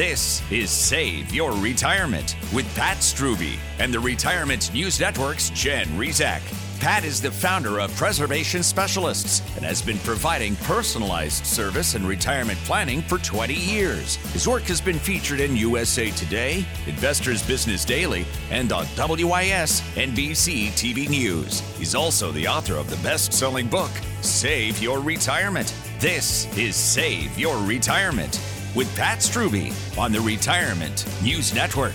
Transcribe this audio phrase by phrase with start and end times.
[0.00, 6.40] This is Save Your Retirement with Pat Strubbe and the Retirement News Network's Jen Rizak.
[6.80, 12.58] Pat is the founder of Preservation Specialists and has been providing personalized service and retirement
[12.60, 14.16] planning for 20 years.
[14.32, 20.68] His work has been featured in USA Today, Investors Business Daily, and on WIS NBC
[20.68, 21.60] TV News.
[21.76, 23.90] He's also the author of the best selling book,
[24.22, 25.74] Save Your Retirement.
[25.98, 28.40] This is Save Your Retirement
[28.74, 31.94] with Pat Strubbe on the Retirement News Network.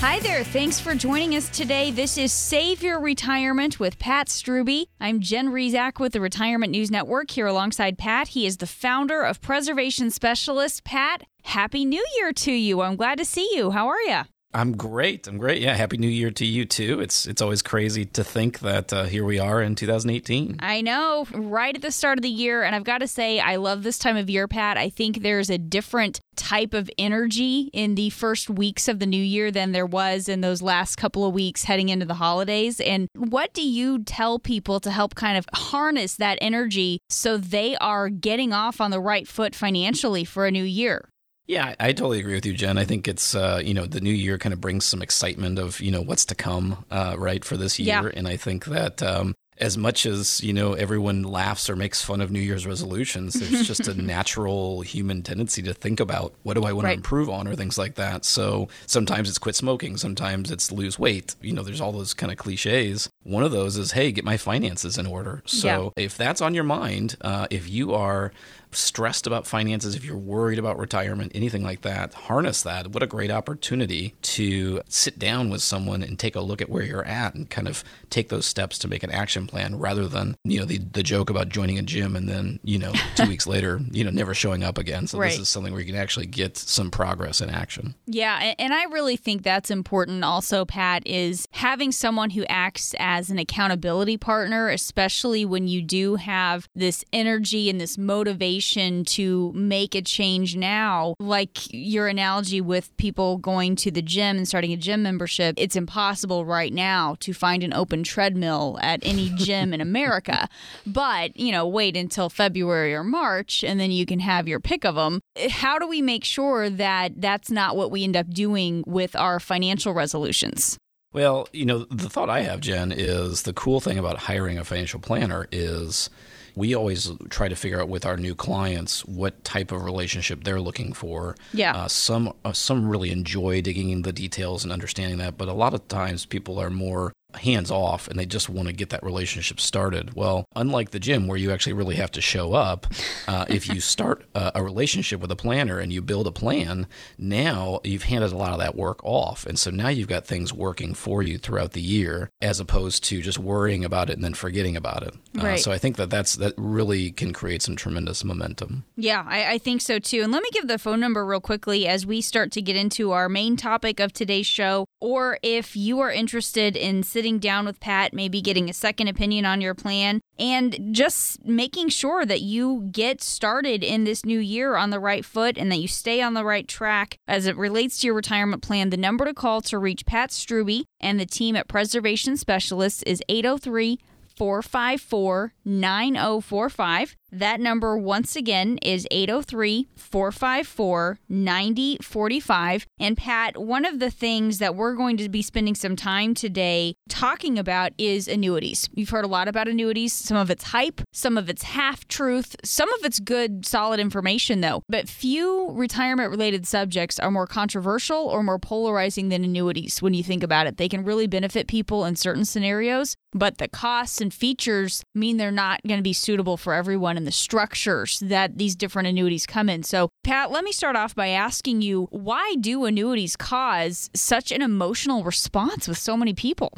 [0.00, 0.42] Hi there.
[0.42, 1.92] Thanks for joining us today.
[1.92, 4.86] This is Save Your Retirement with Pat Strubbe.
[5.00, 8.28] I'm Jen Rizak with the Retirement News Network here alongside Pat.
[8.28, 10.82] He is the founder of Preservation Specialists.
[10.84, 12.80] Pat, Happy New Year to you.
[12.80, 13.70] I'm glad to see you.
[13.70, 14.22] How are you?
[14.54, 15.26] I'm great.
[15.26, 15.62] I'm great.
[15.62, 17.00] Yeah, happy New Year to you too.
[17.00, 20.56] It's it's always crazy to think that uh, here we are in 2018.
[20.60, 23.56] I know, right at the start of the year, and I've got to say, I
[23.56, 24.76] love this time of year, Pat.
[24.76, 29.22] I think there's a different type of energy in the first weeks of the new
[29.22, 32.80] year than there was in those last couple of weeks heading into the holidays.
[32.80, 37.76] And what do you tell people to help kind of harness that energy so they
[37.76, 41.08] are getting off on the right foot financially for a new year?
[41.52, 42.78] Yeah, I, totally agree with you, Jen.
[42.78, 45.80] I think it's uh, you know the new year kind of brings some excitement of
[45.80, 48.10] you know what's to come, uh, right, for this year, Yeah.
[48.14, 52.22] and I think that um, as much as you know everyone laughs or makes fun
[52.22, 56.64] of New Year's resolutions, there's just a natural human tendency to think about what do
[56.64, 56.92] I want Right.
[56.94, 58.24] to improve on or things like that.
[58.24, 61.36] So sometimes it's quit smoking, sometimes it's lose weight.
[61.42, 63.10] You know, there's all those kind of cliches.
[63.24, 65.42] One of those is hey, get my finances in order.
[65.46, 68.32] So if that's on your mind, uh, if you are
[68.74, 72.88] stressed about finances, if you're worried about retirement, anything like that, harness that.
[72.88, 76.82] What a great opportunity to sit down with someone and take a look at where
[76.82, 80.36] you're at and kind of take those steps to make an action plan rather than,
[80.44, 83.46] you know, the, the joke about joining a gym and then, you know, two weeks
[83.54, 85.06] later, you know, never showing up again.
[85.06, 85.30] So Right.
[85.30, 87.94] this is something where you can actually get some progress in action.
[88.06, 93.11] Yeah, and I really think that's important also, Pat, is having someone who acts as
[93.30, 99.94] an accountability partner, especially when you do have this energy and this motivation to make
[99.94, 101.14] a change now.
[101.18, 105.76] Like your analogy with people going to the gym and starting a gym membership, it's
[105.76, 110.48] impossible right now to find an open treadmill at any gym in America.
[110.86, 114.84] But, you know, wait until February or March and then you can have your pick
[114.84, 115.20] of them.
[115.50, 119.40] How do we make sure that that's not what we end up doing with our
[119.40, 120.78] financial resolutions?
[121.12, 124.64] Well, you know, the thought I have, Jen, is the cool thing about hiring a
[124.64, 126.08] financial planner is
[126.54, 130.60] we always try to figure out with our new clients what type of relationship they're
[130.60, 131.36] looking for.
[131.52, 131.74] Yeah.
[131.74, 135.52] Uh, some uh, some really enjoy digging in the details and understanding that, but a
[135.52, 139.02] lot of times people are more hands off and they just want to get that
[139.02, 140.14] relationship started.
[140.14, 142.86] Well, unlike the gym where you actually really have to show up,
[143.28, 146.86] uh, if you start a, a relationship with a planner and you build a plan,
[147.18, 149.46] now you've handed a lot of that work off.
[149.46, 153.22] And so now you've got things working for you throughout the year as opposed to
[153.22, 155.14] just worrying about it and then forgetting about it.
[155.38, 155.58] Uh, Right.
[155.60, 158.84] so I think that that's that really can create some tremendous momentum.
[158.96, 160.22] Yeah, I, I think so too.
[160.22, 163.10] And let me give the phone number real quickly as we start to get into
[163.12, 164.86] our main topic of today's show.
[165.00, 169.44] Or if you are interested in sitting down with Pat, maybe getting a second opinion
[169.44, 174.76] on your plan, and just making sure that you get started in this new year
[174.76, 177.98] on the right foot and that you stay on the right track as it relates
[177.98, 181.56] to your retirement plan, the number to call to reach Pat Struby and the team
[181.56, 183.98] at Preservation Specialists is 803
[184.36, 187.16] 454 9045.
[187.34, 192.86] That number, once again, is 803 454 9045.
[193.00, 196.94] And Pat, one of the things that we're going to be spending some time today
[197.08, 198.86] talking about is annuities.
[198.92, 200.12] You've heard a lot about annuities.
[200.12, 204.60] Some of it's hype, some of it's half truth, some of it's good, solid information,
[204.60, 204.82] though.
[204.90, 210.22] But few retirement related subjects are more controversial or more polarizing than annuities when you
[210.22, 210.76] think about it.
[210.76, 215.50] They can really benefit people in certain scenarios, but the costs and features mean they're
[215.50, 219.68] not going to be suitable for everyone and the structures that these different annuities come
[219.68, 219.84] in.
[219.84, 224.60] So, Pat, let me start off by asking you why do annuities cause such an
[224.60, 226.72] emotional response with so many people?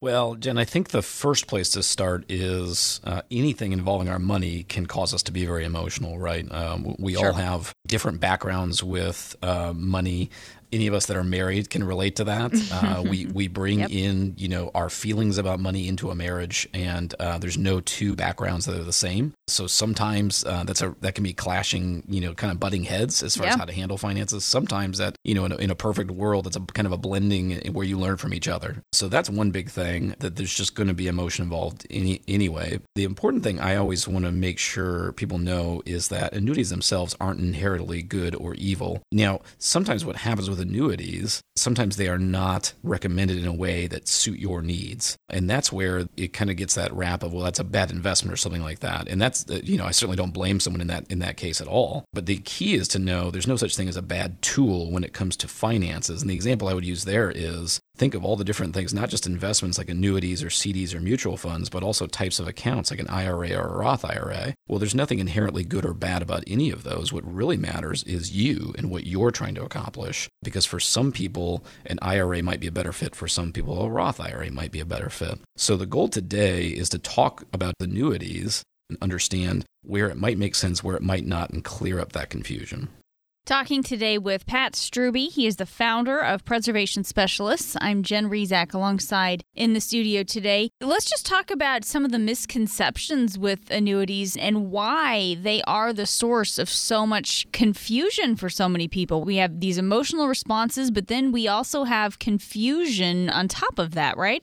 [0.00, 4.62] Well, Jen, I think the first place to start is uh, anything involving our money
[4.62, 6.46] can cause us to be very emotional, right?
[6.52, 7.26] Um, we Sure.
[7.26, 10.30] all have different backgrounds with uh, money.
[10.72, 12.52] Any of us that are married can relate to that.
[12.72, 13.90] Uh, we we bring Yep.
[13.90, 18.14] in you know our feelings about money into a marriage, and uh, there's no two
[18.14, 19.32] backgrounds that are the same.
[19.46, 23.22] So sometimes uh, that's a that can be clashing, you know, kind of butting heads
[23.22, 23.52] as far Yeah.
[23.54, 24.44] as how to handle finances.
[24.44, 26.98] Sometimes that you know in a, in a perfect world, it's a kind of a
[26.98, 28.82] blending where you learn from each other.
[28.92, 32.80] So that's one big thing that there's just going to be emotion involved any, anyway.
[32.94, 37.16] The important thing I always want to make sure people know is that annuities themselves
[37.20, 39.00] aren't inherently good or evil.
[39.12, 44.08] Now, sometimes what happens with annuities, sometimes they are not recommended in a way that
[44.08, 45.16] suit your needs.
[45.28, 48.32] And that's where it kind of gets that rap of, well, that's a bad investment
[48.32, 49.08] or something like that.
[49.08, 51.68] And that's, you know, I certainly don't blame someone in that in that case at
[51.68, 52.04] all.
[52.12, 55.04] But the key is to know there's no such thing as a bad tool when
[55.04, 56.22] it comes to finances.
[56.22, 59.08] And the example I would use there is think of all the different things, not
[59.08, 63.00] just investments like annuities or CDs or mutual funds, but also types of accounts like
[63.00, 64.54] an IRA or a Roth IRA.
[64.68, 67.12] Well, there's nothing inherently good or bad about any of those.
[67.12, 70.28] What really matters is you and what you're trying to accomplish.
[70.48, 73.14] Because for some people, an IRA might be a better fit.
[73.14, 75.38] For some people, a Roth IRA might be a better fit.
[75.56, 80.54] So the goal today is to talk about annuities and understand where it might make
[80.54, 82.88] sense, where it might not, and clear up that confusion.
[83.48, 85.30] Talking today with Pat Strubbe.
[85.30, 87.78] He is the founder of Preservation Specialists.
[87.80, 90.68] I'm Jen Rizak alongside in the studio today.
[90.82, 96.04] Let's just talk about some of the misconceptions with annuities and why they are the
[96.04, 99.24] source of so much confusion for so many people.
[99.24, 104.18] We have these emotional responses, but then we also have confusion on top of that,
[104.18, 104.42] right?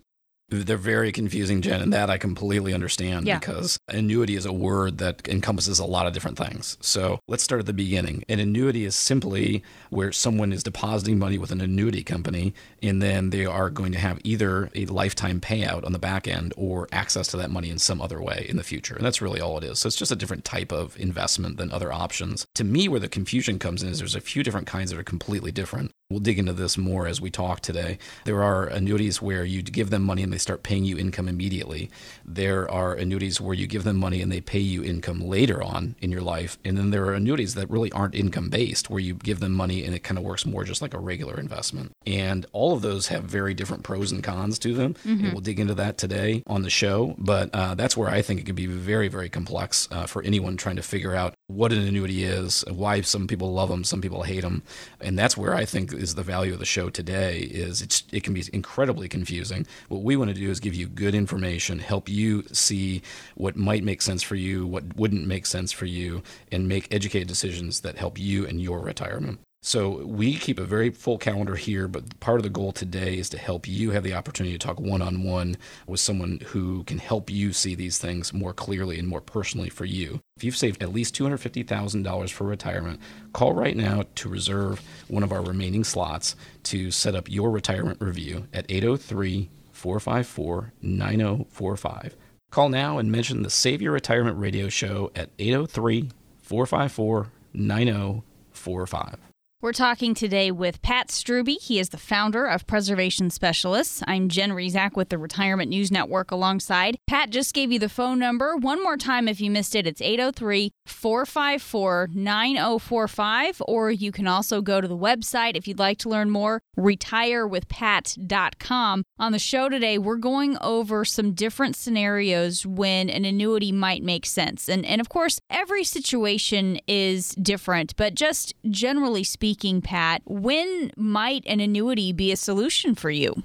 [0.50, 3.40] They're very confusing, Jen, and that I completely understand yeah.
[3.40, 6.78] because annuity is a word that encompasses a lot of different things.
[6.82, 8.24] So let's start at the beginning.
[8.30, 12.54] An annuity is simply where someone is depositing money with an annuity company,
[12.84, 16.54] and then they are going to have either a lifetime payout on the back end
[16.56, 18.96] or access to that money in some other way in the future.
[18.96, 19.80] And that's really all it is.
[19.80, 22.46] So it's just a different type of investment than other options.
[22.54, 25.04] To me, where the confusion comes in is there's a few different kinds that are
[25.04, 25.92] completely different.
[26.12, 27.98] We'll dig into this more as we talk today.
[28.26, 31.90] There are annuities where you give them money and they start paying you income immediately.
[32.24, 35.96] There are annuities where you give them money and they pay you income later on
[36.02, 36.60] in your life.
[36.64, 39.84] And then there are annuities that really aren't income based, where you give them money
[39.84, 41.92] and it kind of works more just like a regular investment.
[42.06, 44.94] And all of those have very different pros and cons to them.
[45.06, 45.24] Mm-hmm.
[45.24, 47.16] And we'll dig into that today on the show.
[47.18, 50.56] But uh, that's where I think it could be very, very complex uh, for anyone
[50.56, 54.22] trying to figure out what an annuity is, why some people love them, some people
[54.22, 54.62] hate them.
[55.02, 58.24] And that's where I think is the value of the show today is it's, it
[58.24, 59.66] can be incredibly confusing.
[59.88, 63.02] What we want to do is give you good information, help you see
[63.36, 67.28] what might make sense for you, what wouldn't make sense for you, and make educated
[67.28, 69.40] decisions that help you in your retirement.
[69.66, 73.30] So we keep a very full calendar here, but part of the goal today is
[73.30, 75.58] to help you have the opportunity to talk one on one
[75.88, 79.86] with someone who can help you see these things more clearly and more personally for
[79.86, 80.20] you.
[80.38, 83.00] If you've saved at least $250,000 for retirement,
[83.34, 86.36] call right now to reserve one of our remaining slots
[86.66, 92.16] to set up your retirement review at 803 454 9045.
[92.52, 96.12] Call now and mention the Save Your Retirement Radio Show at 803
[96.44, 99.18] 454 9045.
[99.66, 101.60] We're talking today with Pat Strubbe.
[101.60, 104.04] He is the founder of Preservation Specialists.
[104.06, 106.98] I'm Jen Rizak with the Retirement News Network alongside.
[107.08, 108.56] Pat just gave you the phone number.
[108.56, 113.62] One more time if you missed it, it's 803 454 9045.
[113.68, 119.04] Or you can also go to the website if you'd like to learn more, retirewithpat.com.
[119.18, 124.26] On the show today, we're going over some different scenarios when an annuity might make
[124.26, 124.68] sense.
[124.70, 130.92] And, and of course, every situation is different, but just generally speaking, speaking, Pat, when
[130.98, 133.44] might an annuity be a solution for you?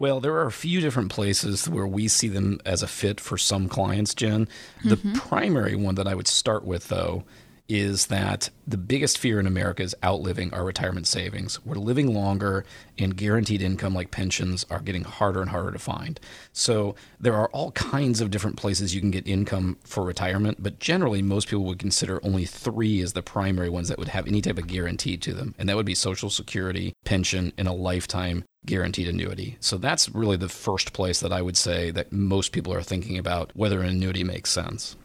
[0.00, 3.36] Well, there are a few different places where we see them as a fit for
[3.36, 4.48] some clients, Jen.
[4.82, 5.12] The mm-hmm.
[5.12, 7.24] primary one that I would start with, though,
[7.70, 11.64] is that the biggest fear in America is outliving our retirement savings.
[11.64, 12.64] We're living longer,
[12.98, 16.18] and guaranteed income like pensions are getting harder and harder to find.
[16.52, 20.80] So there are all kinds of different places you can get income for retirement, but
[20.80, 24.42] generally, most people would consider only three as the primary ones that would have any
[24.42, 28.44] type of guarantee to them, and that would be Social Security, pension, and a lifetime
[28.66, 29.56] guaranteed annuity.
[29.60, 33.16] So that's really the first place that I would say that most people are thinking
[33.16, 34.96] about whether an annuity makes sense.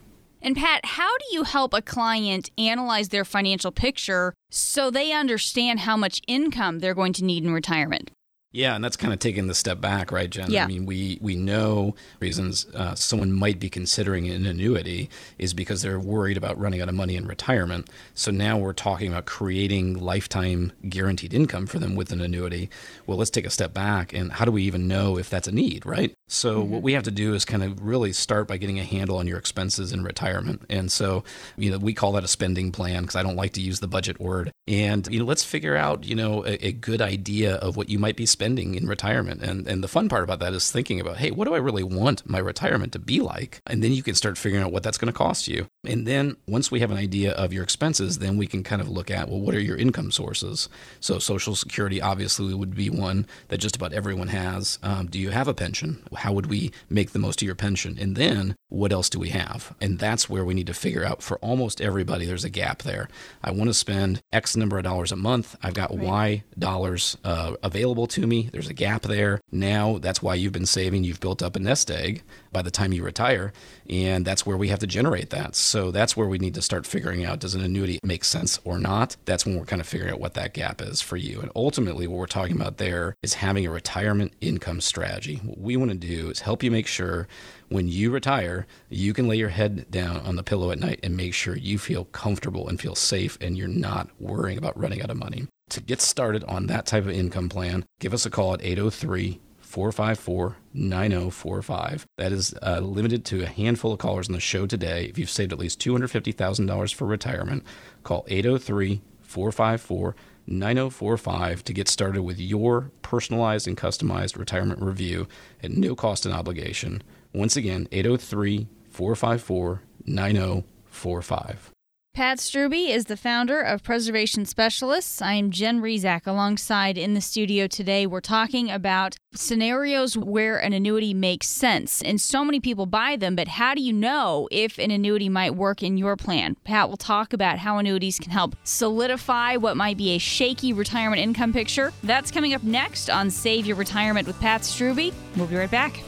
[0.46, 5.80] And Pat, how do you help a client analyze their financial picture so they understand
[5.80, 8.12] how much income they're going to need in retirement?
[8.56, 10.50] Yeah, and that's kind of taking the step back, right, Jen?
[10.50, 10.64] Yeah.
[10.64, 15.82] I mean, we we know reasons uh, someone might be considering an annuity is because
[15.82, 17.90] they're worried about running out of money in retirement.
[18.14, 22.70] So now we're talking about creating lifetime guaranteed income for them with an annuity.
[23.06, 25.52] Well, let's take a step back and how do we even know if that's a
[25.52, 26.14] need, right?
[26.30, 26.72] So mm-hmm.
[26.72, 29.28] what we have to do is kind of really start by getting a handle on
[29.28, 30.62] your expenses in retirement.
[30.70, 31.26] And so,
[31.58, 33.88] you know, we call that a spending plan because I don't like to use the
[33.90, 34.54] budget word.
[34.66, 38.00] And you know, let's figure out, you know, a, a good idea of what you
[38.00, 39.42] might be spending spending in retirement.
[39.42, 41.82] And and the fun part about that is thinking about, hey, what do I really
[41.82, 43.60] want my retirement to be like?
[43.66, 45.66] And then you can start figuring out what that's going to cost you.
[45.84, 48.90] And then once we have an idea of your expenses, then we can kind of
[48.90, 50.70] look at, well, what are your income sources?
[51.00, 54.78] So Social Security obviously would be one that just about everyone has.
[54.84, 56.04] Um, do you have a pension?
[56.16, 57.98] How would we make the most of your pension?
[58.00, 59.76] And then what else do we have?
[59.82, 63.08] And that's where we need to figure out for almost everybody, there's a gap there.
[63.44, 65.56] I want to spend X number of dollars a month.
[65.64, 66.06] I've got right.
[66.06, 68.50] Y dollars uh, available to me.
[68.52, 69.42] There's a gap there.
[69.52, 71.04] Now that's why you've been saving.
[71.04, 73.54] You've built up a nest egg by the time you retire.
[73.90, 75.56] And that's where we have to generate that.
[75.56, 78.80] So that's where we need to start figuring out does an annuity make sense or
[78.80, 79.18] not?
[79.26, 81.42] That's when we're kind of figuring out what that gap is for you.
[81.42, 85.42] And ultimately, what we're talking about there is having a retirement income strategy.
[85.44, 87.28] What we want to do is help you make sure
[87.70, 91.18] when you retire, you can lay your head down on the pillow at night and
[91.18, 95.10] make sure you feel comfortable and feel safe and you're not worrying about running out
[95.10, 95.48] of money.
[95.70, 99.42] To get started on that type of income plan, give us a call at 803
[99.60, 102.06] 454 9045.
[102.18, 105.06] That is uh, limited to a handful of callers on the show today.
[105.06, 107.64] If you've saved at least $250,000 for retirement,
[108.04, 110.16] call 803 454
[110.48, 115.28] 9045 to get started with your personalized and customized retirement review
[115.64, 117.02] at no cost and obligation.
[117.34, 121.75] Once again, 803 454 9045.
[122.16, 125.22] Pat Strubbe is the founder of Preservation Specialists.
[125.22, 126.26] I am Jen Rizak.
[126.26, 132.02] Alongside in the studio today, we're talking about scenarios where an annuity makes sense.
[132.02, 135.56] And so many people buy them, but how do you know if an annuity might
[135.56, 136.56] work in your plan?
[136.64, 141.22] Pat will talk about how annuities can help solidify what might be a shaky retirement
[141.22, 141.92] income picture.
[142.02, 145.14] That's coming up next on Save Your Retirement with Pat Strubbe.
[145.36, 146.00] We'll be right back.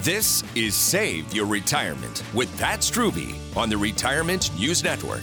[0.00, 5.22] This is Save Your Retirement with Pat Strubbe on the Retirement News Network.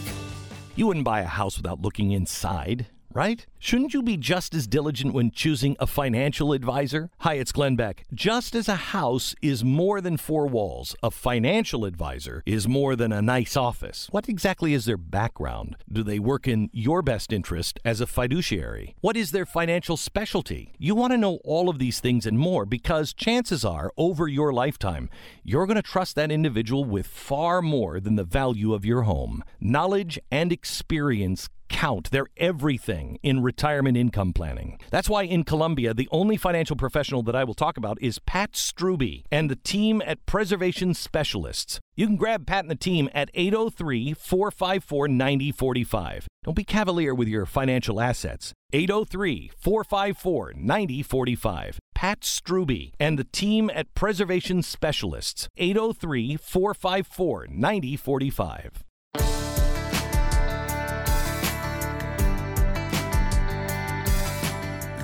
[0.76, 2.84] You wouldn't buy a house without looking inside,
[3.16, 3.46] right?
[3.58, 7.08] Shouldn't you be just as diligent when choosing a financial advisor?
[7.20, 8.04] Hi, it's Glenn Beck.
[8.12, 13.12] Just as a house is more than four walls, a financial advisor is more than
[13.12, 14.08] a nice office.
[14.10, 15.76] What exactly is their background?
[15.90, 18.94] Do they work in your best interest as a fiduciary?
[19.00, 20.74] What is their financial specialty?
[20.76, 24.52] You want to know all of these things and more because chances are, over your
[24.52, 25.08] lifetime,
[25.42, 29.42] you're going to trust that individual with far more than the value of your home.
[29.58, 32.10] Knowledge and experience count.
[32.10, 34.78] They're everything in retirement income planning.
[34.90, 38.52] That's why in Columbia, the only financial professional that I will talk about is Pat
[38.52, 41.80] Strubbe and the team at Preservation Specialists.
[41.94, 46.26] You can grab Pat and the team at 803 454 9045.
[46.44, 48.52] Don't be cavalier with your financial assets.
[48.72, 51.78] 803 454 9045.
[51.94, 55.48] Pat Strubbe and the team at Preservation Specialists.
[55.56, 58.84] 803 454 9045.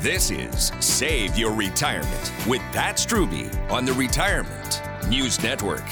[0.03, 5.85] This is Save Your Retirement with Pat Strubbe on the Retirement News Network.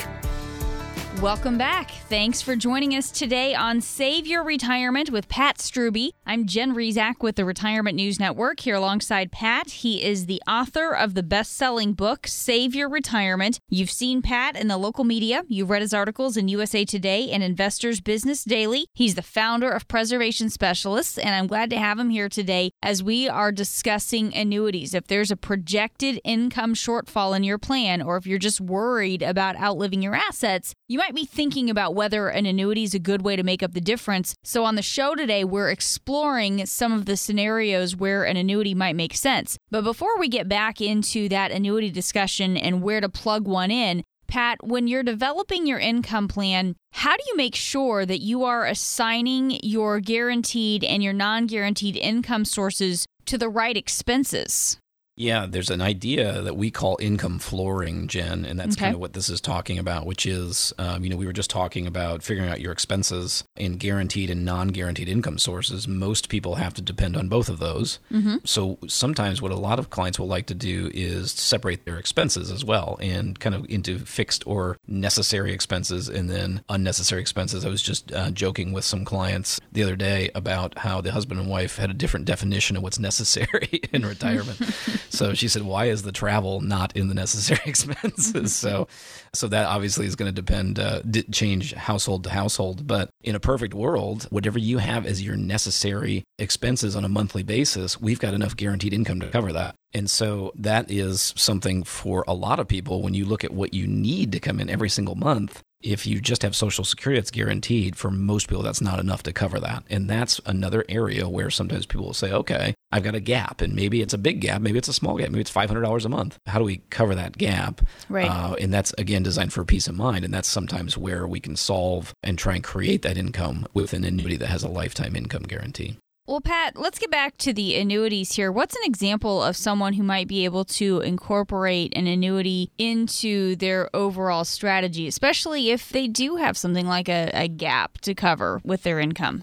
[1.23, 1.91] Welcome back.
[2.09, 6.13] Thanks for joining us today on Save Your Retirement with Pat Strubbe.
[6.25, 9.69] I'm Jen Rizak with the Retirement News Network here alongside Pat.
[9.69, 13.61] He is the author of the best selling book, Save Your Retirement.
[13.69, 17.43] You've seen Pat in the local media, you've read his articles in USA Today and
[17.43, 18.87] Investors Business Daily.
[18.95, 23.03] He's the founder of Preservation Specialists, and I'm glad to have him here today as
[23.03, 24.95] we are discussing annuities.
[24.95, 29.57] If there's a projected income shortfall in your plan, or if you're just worried about
[29.57, 33.37] outliving your assets, you might be thinking about whether an annuity is a good way
[33.37, 34.35] to make up the difference.
[34.45, 38.97] So, on the show today, we're exploring some of the scenarios where an annuity might
[38.97, 39.57] make sense.
[39.71, 44.03] But before we get back into that annuity discussion and where to plug one in,
[44.31, 48.65] Pat, when you're developing your income plan, how do you make sure that you are
[48.65, 54.80] assigning your guaranteed and your non guaranteed income sources to the right expenses?
[55.21, 58.87] Yeah, there's an idea that we call income flooring, Jen, and that's okay.
[58.87, 61.51] kind of what this is talking about, which is, um, you know, we were just
[61.51, 65.87] talking about figuring out your expenses in guaranteed and non guaranteed income sources.
[65.87, 67.99] Most people have to depend on both of those.
[68.11, 68.37] Mm-hmm.
[68.45, 72.51] So sometimes what a lot of clients will like to do is separate their expenses
[72.51, 77.67] as well and kind of into fixed or necessary expenses and then unnecessary expenses.
[77.67, 81.41] I was just uh, joking with some clients the other day about how the husband
[81.41, 84.59] and wife had a different definition of what's necessary in retirement.
[85.11, 88.89] So she said, "Why is the travel not in the necessary expenses?" so,
[89.35, 91.03] so that obviously is going to depend, uh,
[91.33, 92.87] change household to household.
[92.87, 97.43] But in a perfect world, whatever you have as your necessary expenses on a monthly
[97.43, 99.75] basis, we've got enough guaranteed income to cover that.
[99.93, 103.75] And so that is something for a lot of people when you look at what
[103.75, 105.63] you need to come in every single month.
[105.83, 109.33] If you just have Social Security that's guaranteed, for most people, that's not enough to
[109.33, 109.85] cover that.
[109.89, 113.75] And that's another area where sometimes people will say, okay, I've got a gap, and
[113.75, 116.39] maybe it's a big gap, maybe it's a small gap, maybe it's $500 a month.
[116.47, 117.81] How do we cover that gap?
[118.09, 118.31] Right.
[118.31, 120.25] Uh, and that's, again, designed for peace of mind.
[120.25, 124.05] And that's sometimes where we can solve and try and create that income with an
[124.05, 125.97] annuity that has a lifetime income guarantee.
[126.31, 128.53] Well, Pat, let's get back to the annuities here.
[128.53, 133.91] What's an example of someone who might be able to incorporate an annuity into their
[133.93, 138.85] overall strategy, especially if they do have something like a, a gap to cover with
[138.85, 139.43] their income?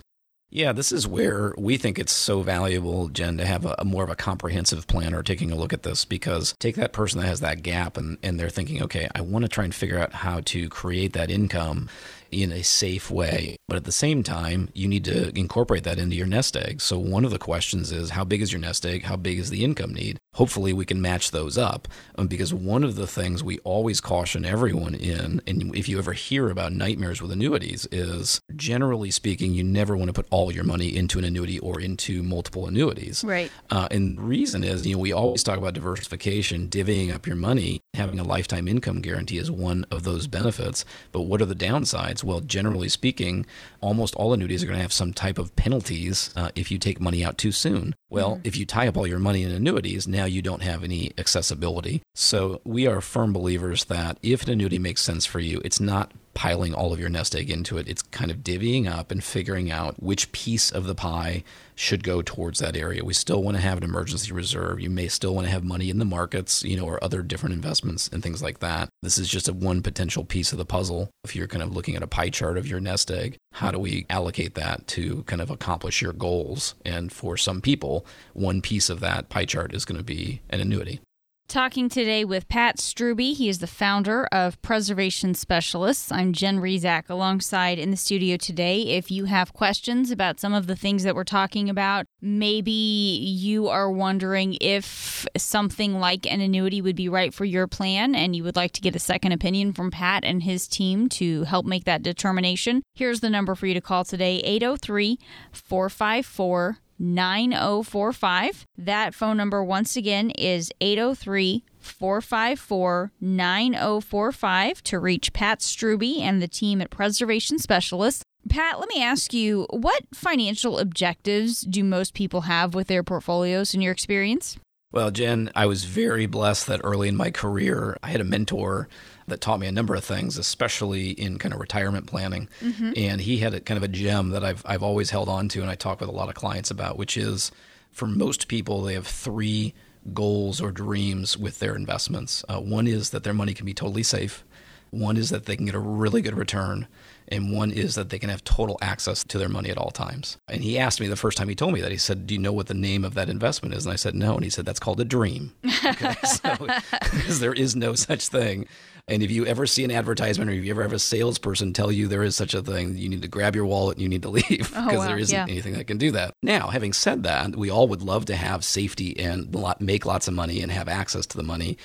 [0.50, 4.06] Yeah, this is where we think it's so valuable, Jen, to have a, a, more
[4.06, 7.28] of a comprehensive plan or taking a look at this because take that person that
[7.28, 10.14] has that gap and, and they're thinking, okay, I want to try and figure out
[10.14, 11.90] how to create that income
[12.32, 13.57] in a safe way.
[13.68, 16.80] But at the same time, you need to incorporate that into your nest egg.
[16.80, 19.04] So one of the questions is how big is your nest egg?
[19.04, 20.20] How big is the income need?
[20.36, 24.46] Hopefully, we can match those up um, because one of the things we always caution
[24.46, 29.66] everyone in, and if you ever hear about nightmares with annuities, is generally speaking, you
[29.66, 33.22] never want to put all your money into an annuity or into multiple annuities.
[33.26, 33.52] Right.
[33.70, 37.36] Uh, and the reason is, you know, we always talk about diversification, divvying up your
[37.36, 40.86] money, having a lifetime income guarantee is one of those benefits.
[41.12, 42.24] But what are the downsides?
[42.24, 43.46] Well, generally speaking,
[43.82, 47.00] almost all annuities are going to have some type of penalties uh, if you take
[47.00, 47.96] money out too soon.
[48.10, 48.48] Well, mm-hmm.
[48.48, 52.02] if you tie up all your money in annuities, now you don't have any accessibility.
[52.16, 56.12] So we are firm believers that if an annuity makes sense for you, it's not
[56.34, 57.88] piling all of your nest egg into it.
[57.88, 61.44] It's kind of divvying up and figuring out which piece of the pie
[61.78, 63.06] should go towards that area.
[63.06, 64.82] We still want to have an emergency reserve.
[64.82, 67.54] You may still want to have money in the markets, you know, or other different
[67.54, 68.90] investments and things like that.
[69.04, 71.12] This is just a one potential piece of the puzzle.
[71.24, 73.78] If you're kind of looking at a pie chart of your nest egg, how do
[73.78, 76.74] we allocate that to kind of accomplish your goals?
[76.84, 80.60] And for some people, one piece of that pie chart is going to be an
[80.60, 81.00] annuity.
[81.48, 83.34] Talking today with Pat Strubbe.
[83.34, 86.12] He is the founder of Preservation Specialists.
[86.12, 88.82] I'm Jen Rizak alongside in the studio today.
[88.82, 93.70] If you have questions about some of the things that we're talking about, maybe you
[93.70, 98.44] are wondering if something like an annuity would be right for your plan and you
[98.44, 101.86] would like to get a second opinion from Pat and his team to help make
[101.86, 105.18] that determination, here's the number for you to call today 803
[105.54, 108.66] 454 9045.
[108.78, 116.48] That phone number, once again, is 803 454 9045 to reach Pat Strubbe and the
[116.48, 118.24] team at Preservation Specialists.
[118.50, 123.74] Pat, let me ask you what financial objectives do most people have with their portfolios
[123.74, 124.58] in your experience?
[124.92, 128.88] Well, Jen, I was very blessed that early in my career, I had a mentor
[129.28, 132.48] that taught me a number of things, especially in kind of retirement planning.
[132.62, 132.94] Mm-hmm.
[132.96, 135.62] And he had a kind of a gem that I've I've always held on to,
[135.62, 137.52] and I talk with a lot of clients about, which is
[137.92, 139.74] for most people they have three
[140.14, 142.46] goals or dreams with their investments.
[142.48, 144.44] Uh, one is that their money can be totally safe.
[144.90, 146.88] One is that they can get a really good return
[147.30, 150.38] and one is that they can have total access to their money at all times.
[150.48, 152.40] And he asked me the first time he told me that, he said, Do you
[152.40, 153.86] know what the name of that investment is?
[153.86, 154.36] And I said, No.
[154.36, 155.54] And he said, That's called a dream.
[155.88, 156.16] Okay?
[156.24, 158.68] so, because there is no such thing.
[159.10, 161.92] And if you ever see an advertisement or if you ever have a salesperson tell
[161.94, 164.24] you there is such a thing, you need to grab your wallet and you need
[164.24, 165.08] to leave because oh, wow.
[165.08, 165.44] there isn't yeah.
[165.44, 166.34] anything that can do that.
[166.44, 170.34] Now, having said that, we all would love to have safety and make lots of
[170.34, 171.78] money and have access to the money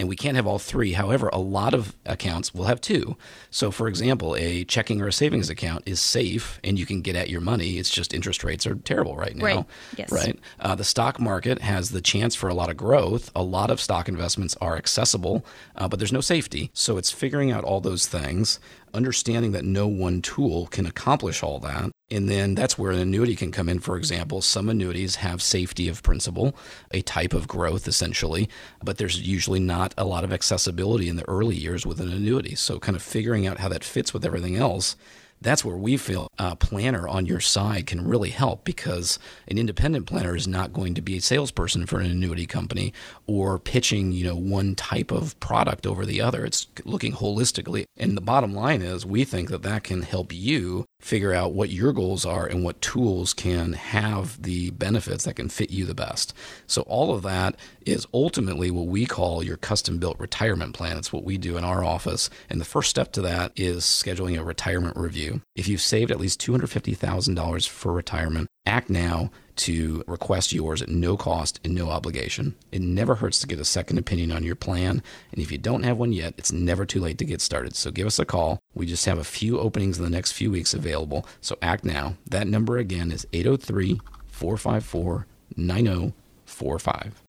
[0.00, 0.94] and we can't have all three.
[0.94, 3.18] However, a lot of accounts will have two.
[3.50, 7.16] So, for example, a checking or a savings account is safe and you can get
[7.16, 7.76] at your money.
[7.76, 9.44] It's just interest rates are terrible right now.
[9.44, 9.66] Right.
[9.98, 10.10] Yes.
[10.10, 10.38] Right.
[10.58, 13.30] Uh, the stock market has the chance for a lot of growth.
[13.36, 15.44] A lot of stock investments are accessible,
[15.76, 16.69] uh, but there's no safety.
[16.72, 18.60] So, it's figuring out all those things
[18.92, 21.90] understanding that no one tool can accomplish all that.
[22.10, 23.78] And then that's where an annuity can come in.
[23.78, 26.56] For example, some annuities have safety of principal,
[26.90, 28.48] a type of growth essentially,
[28.82, 32.54] but there's usually not a lot of accessibility in the early years with an annuity.
[32.56, 34.96] So, kind of figuring out how that fits with everything else
[35.40, 40.06] that's where we feel a planner on your side can really help because an independent
[40.06, 42.92] planner is not going to be a salesperson for an annuity company
[43.26, 46.44] or pitching, you know, one type of product over the other.
[46.44, 47.84] It's looking holistically.
[47.96, 51.70] And the bottom line is we think that that can help you figure out what
[51.70, 55.94] your goals are and what tools can have the benefits that can fit you the
[55.94, 56.34] best.
[56.66, 60.98] So, all of that is ultimately what we call your custom built retirement plan.
[60.98, 62.30] It's what we do in our office.
[62.48, 65.40] And the first step to that is scheduling a retirement review.
[65.56, 71.16] If you've saved at least $250,000 for retirement, act now to request yours at no
[71.16, 72.54] cost and no obligation.
[72.72, 75.02] It never hurts to get a second opinion on your plan.
[75.32, 77.76] And if you don't have one yet, it's never too late to get started.
[77.76, 78.58] So give us a call.
[78.74, 81.26] We just have a few openings in the next few weeks available.
[81.40, 82.16] So act now.
[82.28, 87.19] That number again is 803 454 9045.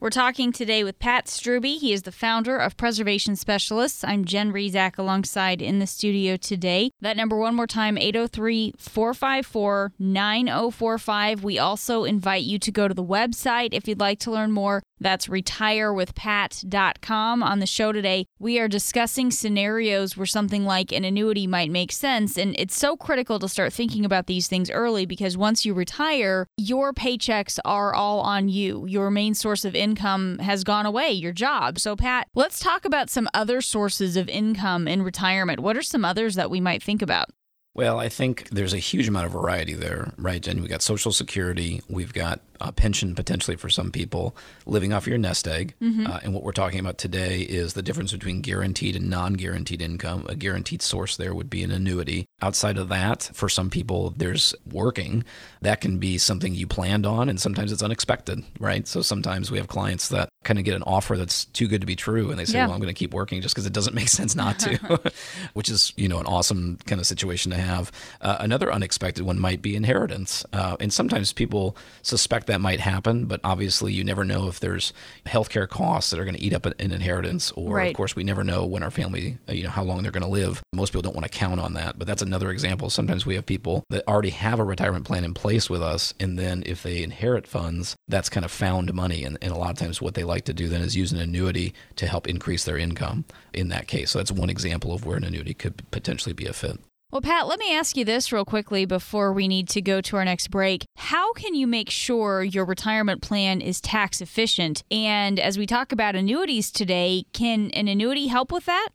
[0.00, 1.76] We're talking today with Pat Strubbe.
[1.78, 4.02] He is the founder of Preservation Specialists.
[4.02, 6.92] I'm Jen Rizak alongside in the studio today.
[7.02, 11.44] That number one more time 803 454 9045.
[11.44, 14.82] We also invite you to go to the website if you'd like to learn more.
[15.00, 17.42] That's retirewithpat.com.
[17.42, 21.92] On the show today, we are discussing scenarios where something like an annuity might make
[21.92, 22.36] sense.
[22.36, 26.46] And it's so critical to start thinking about these things early because once you retire,
[26.56, 28.86] your paychecks are all on you.
[28.86, 31.78] Your main source of income has gone away, your job.
[31.78, 35.60] So, Pat, let's talk about some other sources of income in retirement.
[35.60, 37.30] What are some others that we might think about?
[37.72, 40.44] Well, I think there's a huge amount of variety there, right?
[40.46, 45.06] And we've got Social Security, we've got a pension potentially for some people, living off
[45.06, 45.74] your nest egg.
[45.80, 46.06] Mm-hmm.
[46.06, 49.82] Uh, and what we're talking about today is the difference between guaranteed and non guaranteed
[49.82, 50.26] income.
[50.28, 52.26] A guaranteed source there would be an annuity.
[52.42, 55.24] Outside of that, for some people, there's working.
[55.62, 58.86] That can be something you planned on, and sometimes it's unexpected, right?
[58.86, 61.86] So sometimes we have clients that kind of get an offer that's too good to
[61.86, 62.66] be true, and they say, yeah.
[62.66, 65.12] "Well, I'm going to keep working just because it doesn't make sense not to,"
[65.54, 67.92] which is you know an awesome kind of situation to have.
[68.20, 73.26] Uh, another unexpected one might be inheritance, uh, and sometimes people suspect that might happen,
[73.26, 74.92] but obviously you never know if there's
[75.26, 77.90] healthcare costs that are going to eat up an inheritance, or right.
[77.90, 80.22] of course we never know when our family, uh, you know, how long they're going
[80.22, 80.62] to live.
[80.72, 82.90] Most people don't want to count on that, but that's another example.
[82.90, 86.38] Sometimes we have people that already have a retirement plan in place with us, and
[86.38, 89.78] then if they inherit funds, that's kind of found money, and, and a lot of
[89.78, 92.76] times what they like to do then is use an annuity to help increase their
[92.76, 93.24] income.
[93.52, 96.52] In that case, so that's one example of where an annuity could potentially be a
[96.52, 96.78] fit.
[97.10, 100.16] Well, Pat, let me ask you this real quickly before we need to go to
[100.16, 100.84] our next break.
[100.96, 104.84] How can you make sure your retirement plan is tax efficient?
[104.92, 108.90] And as we talk about annuities today, can an annuity help with that?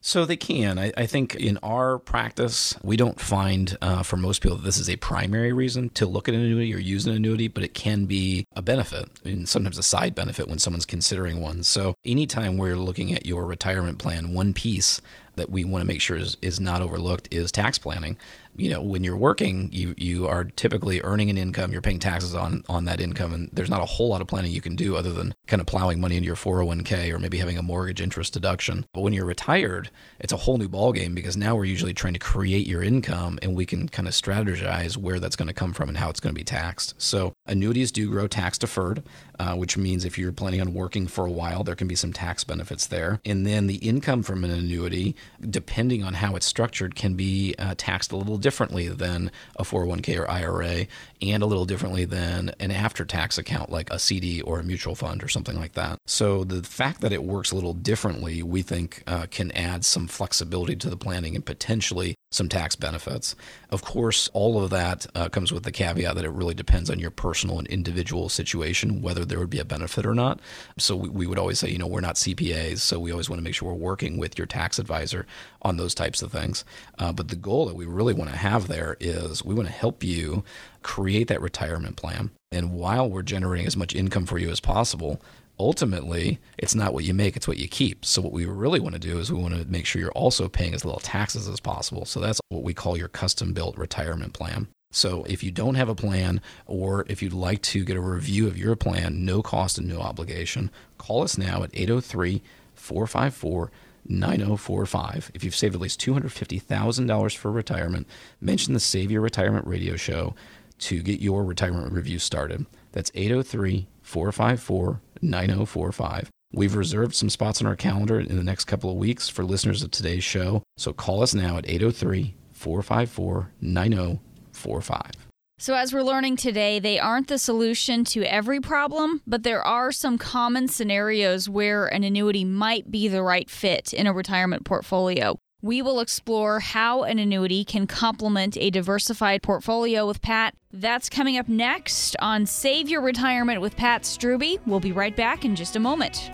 [0.00, 0.78] So they can.
[0.78, 4.78] I, I, think in our practice, we don't find uh, for most people that this
[4.78, 7.74] is a primary reason to look at an annuity or use an annuity, but it
[7.74, 11.64] can be a benefit and sometimes a side benefit when someone's considering one.
[11.64, 15.00] So anytime we're looking at your retirement plan, one piece
[15.36, 18.16] that we want to make sure is, is not overlooked is tax planning.
[18.56, 22.34] You know when you're working you you are typically earning an income you're paying taxes
[22.34, 24.96] on on that income and there's not a whole lot of planning you can do
[24.96, 28.32] other than kind of plowing money into your 401k or maybe having a mortgage interest
[28.32, 28.86] deduction.
[28.94, 32.18] But when you're retired it's a whole new ballgame because now we're usually trying to
[32.18, 35.90] create your income and we can kind of strategize where that's going to come from
[35.90, 36.94] and how it's going to be taxed.
[36.96, 39.02] So annuities do grow tax deferred
[39.38, 42.12] uh, which means if you're planning on working for a while there can be some
[42.12, 45.14] tax benefits there and then the income from an annuity
[45.48, 50.18] depending on how it's structured can be uh, taxed a little differently than a 401k
[50.18, 50.86] or IRA
[51.22, 54.94] and a little differently than an after tax account like a CD or a mutual
[54.94, 55.98] fund or something like that.
[56.06, 60.06] So the fact that it works a little differently, we think uh, can add some
[60.06, 63.34] flexibility to the planning and potentially some tax benefits.
[63.70, 66.98] Of course, all of that uh, comes with the caveat that it really depends on
[66.98, 70.40] your personal and individual situation, whether there would be a benefit or not.
[70.78, 73.38] So we, we would always say, you know, we're not CPAs, so we always want
[73.38, 75.26] to make sure we're working with your tax advisor
[75.62, 76.64] on those types of things.
[76.98, 79.74] Uh, but the goal that we really want to have there is we want to
[79.74, 80.44] help you
[80.82, 82.30] create that retirement plan.
[82.52, 85.20] And while we're generating as much income for you as possible,
[85.58, 88.94] ultimately it's not what you make it's what you keep so what we really want
[88.94, 91.60] to do is we want to make sure you're also paying as little taxes as
[91.60, 95.74] possible so that's what we call your custom built retirement plan so if you don't
[95.74, 99.42] have a plan or if you'd like to get a review of your plan no
[99.42, 102.42] cost and no obligation call us now at 803
[102.74, 103.70] 454
[104.08, 105.32] 9045.
[105.34, 108.06] If you've saved at least $250,000 for retirement,
[108.40, 110.34] mention the Save Your Retirement radio show
[110.78, 112.66] to get your retirement review started.
[112.92, 116.30] That's 803 454 9045.
[116.52, 119.82] We've reserved some spots on our calendar in the next couple of weeks for listeners
[119.82, 120.62] of today's show.
[120.76, 125.10] So call us now at 803 454 9045.
[125.58, 129.90] So, as we're learning today, they aren't the solution to every problem, but there are
[129.90, 135.38] some common scenarios where an annuity might be the right fit in a retirement portfolio.
[135.62, 140.54] We will explore how an annuity can complement a diversified portfolio with Pat.
[140.70, 144.60] That's coming up next on Save Your Retirement with Pat Strubbe.
[144.66, 146.30] We'll be right back in just a moment.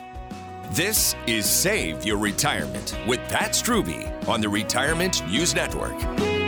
[0.73, 6.42] This is Save Your Retirement with Pat Strubbe on the Retirement News Network.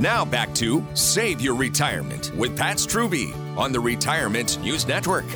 [0.00, 5.26] Now back to Save Your Retirement with Pat Strubbe on the Retirement News Network.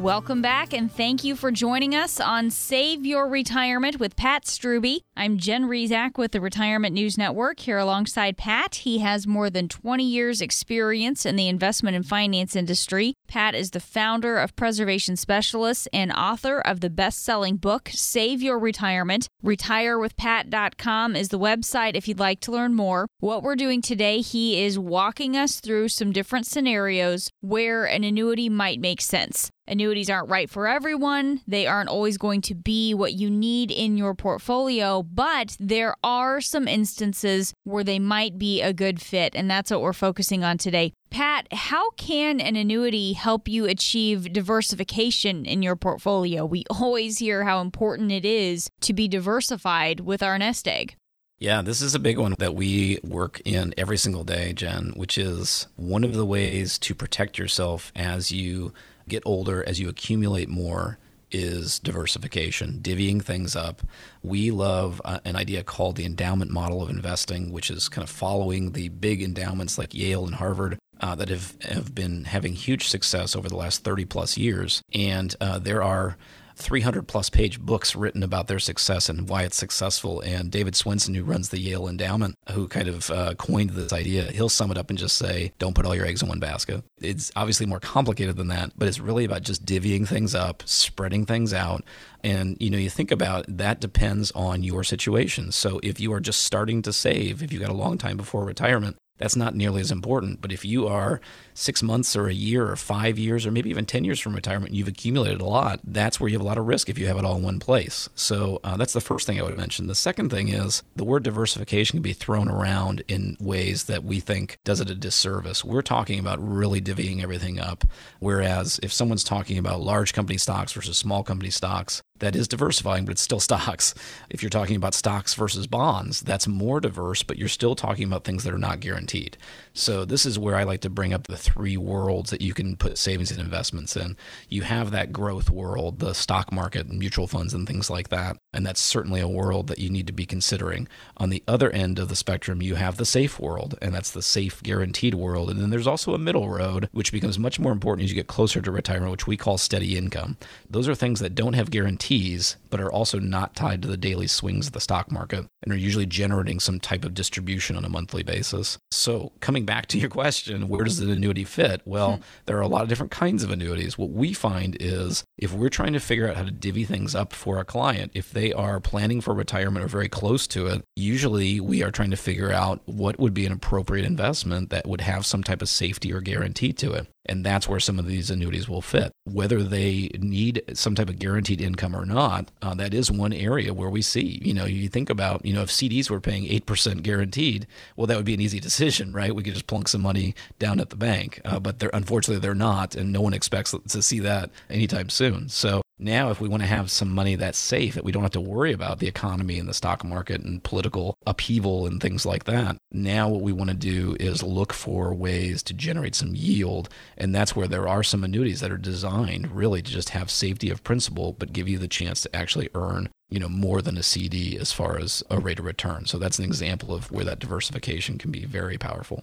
[0.00, 5.02] Welcome back, and thank you for joining us on Save Your Retirement with Pat Strubbe.
[5.14, 8.76] I'm Jen Rizak with the Retirement News Network here alongside Pat.
[8.76, 13.12] He has more than 20 years' experience in the investment and finance industry.
[13.28, 18.40] Pat is the founder of Preservation Specialists and author of the best selling book, Save
[18.40, 19.28] Your Retirement.
[19.44, 23.06] RetireWithPat.com is the website if you'd like to learn more.
[23.18, 28.48] What we're doing today, he is walking us through some different scenarios where an annuity
[28.48, 29.50] might make sense.
[29.70, 31.42] Annuities aren't right for everyone.
[31.46, 36.40] They aren't always going to be what you need in your portfolio, but there are
[36.40, 40.58] some instances where they might be a good fit, and that's what we're focusing on
[40.58, 40.92] today.
[41.10, 46.44] Pat, how can an annuity help you achieve diversification in your portfolio?
[46.44, 50.96] We always hear how important it is to be diversified with our nest egg.
[51.38, 55.16] Yeah, this is a big one that we work in every single day, Jen, which
[55.16, 58.74] is one of the ways to protect yourself as you
[59.08, 60.98] get older, as you accumulate more,
[61.32, 63.82] is diversification, divvying things up.
[64.22, 68.10] We love uh, an idea called the endowment model of investing, which is kind of
[68.10, 72.88] following the big endowments like Yale and Harvard uh, that have, have been having huge
[72.88, 74.82] success over the last 30 plus years.
[74.92, 76.16] And uh, there are
[76.60, 80.20] 300 plus page books written about their success and why it's successful.
[80.20, 84.30] And David Swensen, who runs the Yale Endowment, who kind of uh, coined this idea,
[84.32, 86.84] he'll sum it up and just say, don't put all your eggs in one basket.
[87.00, 91.26] It's obviously more complicated than that, but it's really about just divvying things up, spreading
[91.26, 91.84] things out.
[92.22, 95.52] And you know, you think about that depends on your situation.
[95.52, 98.44] So if you are just starting to save, if you've got a long time before
[98.44, 100.40] retirement, that's not nearly as important.
[100.40, 101.20] But if you are
[101.54, 104.74] six months or a year or five years or maybe even 10 years from retirement,
[104.74, 107.18] you've accumulated a lot, that's where you have a lot of risk if you have
[107.18, 108.08] it all in one place.
[108.14, 109.86] So uh, that's the first thing I would mention.
[109.86, 114.20] The second thing is the word diversification can be thrown around in ways that we
[114.20, 115.64] think does it a disservice.
[115.64, 117.84] We're talking about really divvying everything up.
[118.18, 123.04] Whereas if someone's talking about large company stocks versus small company stocks, that is diversifying,
[123.04, 123.94] but it's still stocks.
[124.30, 128.24] If you're talking about stocks versus bonds, that's more diverse, but you're still talking about
[128.24, 129.36] things that are not guaranteed.
[129.72, 132.76] So this is where I like to bring up the three worlds that you can
[132.76, 134.16] put savings and investments in.
[134.48, 138.36] You have that growth world, the stock market, mutual funds, and things like that.
[138.52, 140.88] And that's certainly a world that you need to be considering.
[141.16, 144.22] On the other end of the spectrum, you have the safe world, and that's the
[144.22, 145.50] safe, guaranteed world.
[145.50, 148.26] And then there's also a middle road, which becomes much more important as you get
[148.26, 150.36] closer to retirement, which we call steady income.
[150.68, 153.96] Those are things that don't have guarantees, keys but are also not tied to the
[153.96, 157.84] daily swings of the stock market and are usually generating some type of distribution on
[157.84, 158.78] a monthly basis.
[158.90, 161.82] So, coming back to your question, where does an annuity fit?
[161.84, 162.22] Well, hmm.
[162.46, 163.98] there are a lot of different kinds of annuities.
[163.98, 167.32] What we find is if we're trying to figure out how to divvy things up
[167.32, 171.60] for a client, if they are planning for retirement or very close to it, usually
[171.60, 175.26] we are trying to figure out what would be an appropriate investment that would have
[175.26, 177.06] some type of safety or guarantee to it.
[177.26, 179.12] And that's where some of these annuities will fit.
[179.24, 183.72] Whether they need some type of guaranteed income or not, uh, that is one area
[183.72, 187.02] where we see, you know, you think about, you know, if CDs were paying 8%
[187.02, 189.34] guaranteed, well, that would be an easy decision, right?
[189.34, 191.40] We could just plunk some money down at the bank.
[191.44, 192.94] Uh, but they're, unfortunately, they're not.
[192.94, 195.48] And no one expects to see that anytime soon.
[195.48, 198.32] So now, if we want to have some money that's safe, that we don't have
[198.32, 202.44] to worry about the economy and the stock market and political upheaval and things like
[202.44, 206.88] that, now what we want to do is look for ways to generate some yield.
[207.18, 210.70] And that's where there are some annuities that are designed really to just have safety
[210.70, 214.02] of principal, but give you the chance to actually earn you know more than a
[214.02, 216.04] CD as far as a rate of return.
[216.06, 219.22] So that's an example of where that diversification can be very powerful.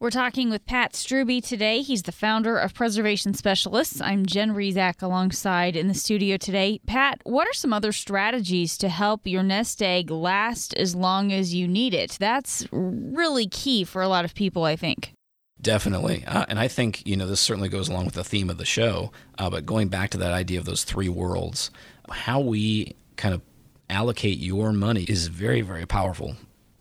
[0.00, 1.82] We're talking with Pat Strubbe today.
[1.82, 4.00] He's the founder of Preservation Specialists.
[4.00, 6.80] I'm Jen Rizak alongside in the studio today.
[6.86, 11.52] Pat, what are some other strategies to help your nest egg last as long as
[11.52, 12.16] you need it?
[12.18, 15.12] That's really key for a lot of people, I think.
[15.60, 16.24] Definitely.
[16.26, 18.64] Uh, and I think, you know, this certainly goes along with the theme of the
[18.64, 19.12] show.
[19.36, 21.70] Uh, but going back to that idea of those three worlds,
[22.08, 23.42] how we kind of
[23.90, 26.36] allocate your money is very, very powerful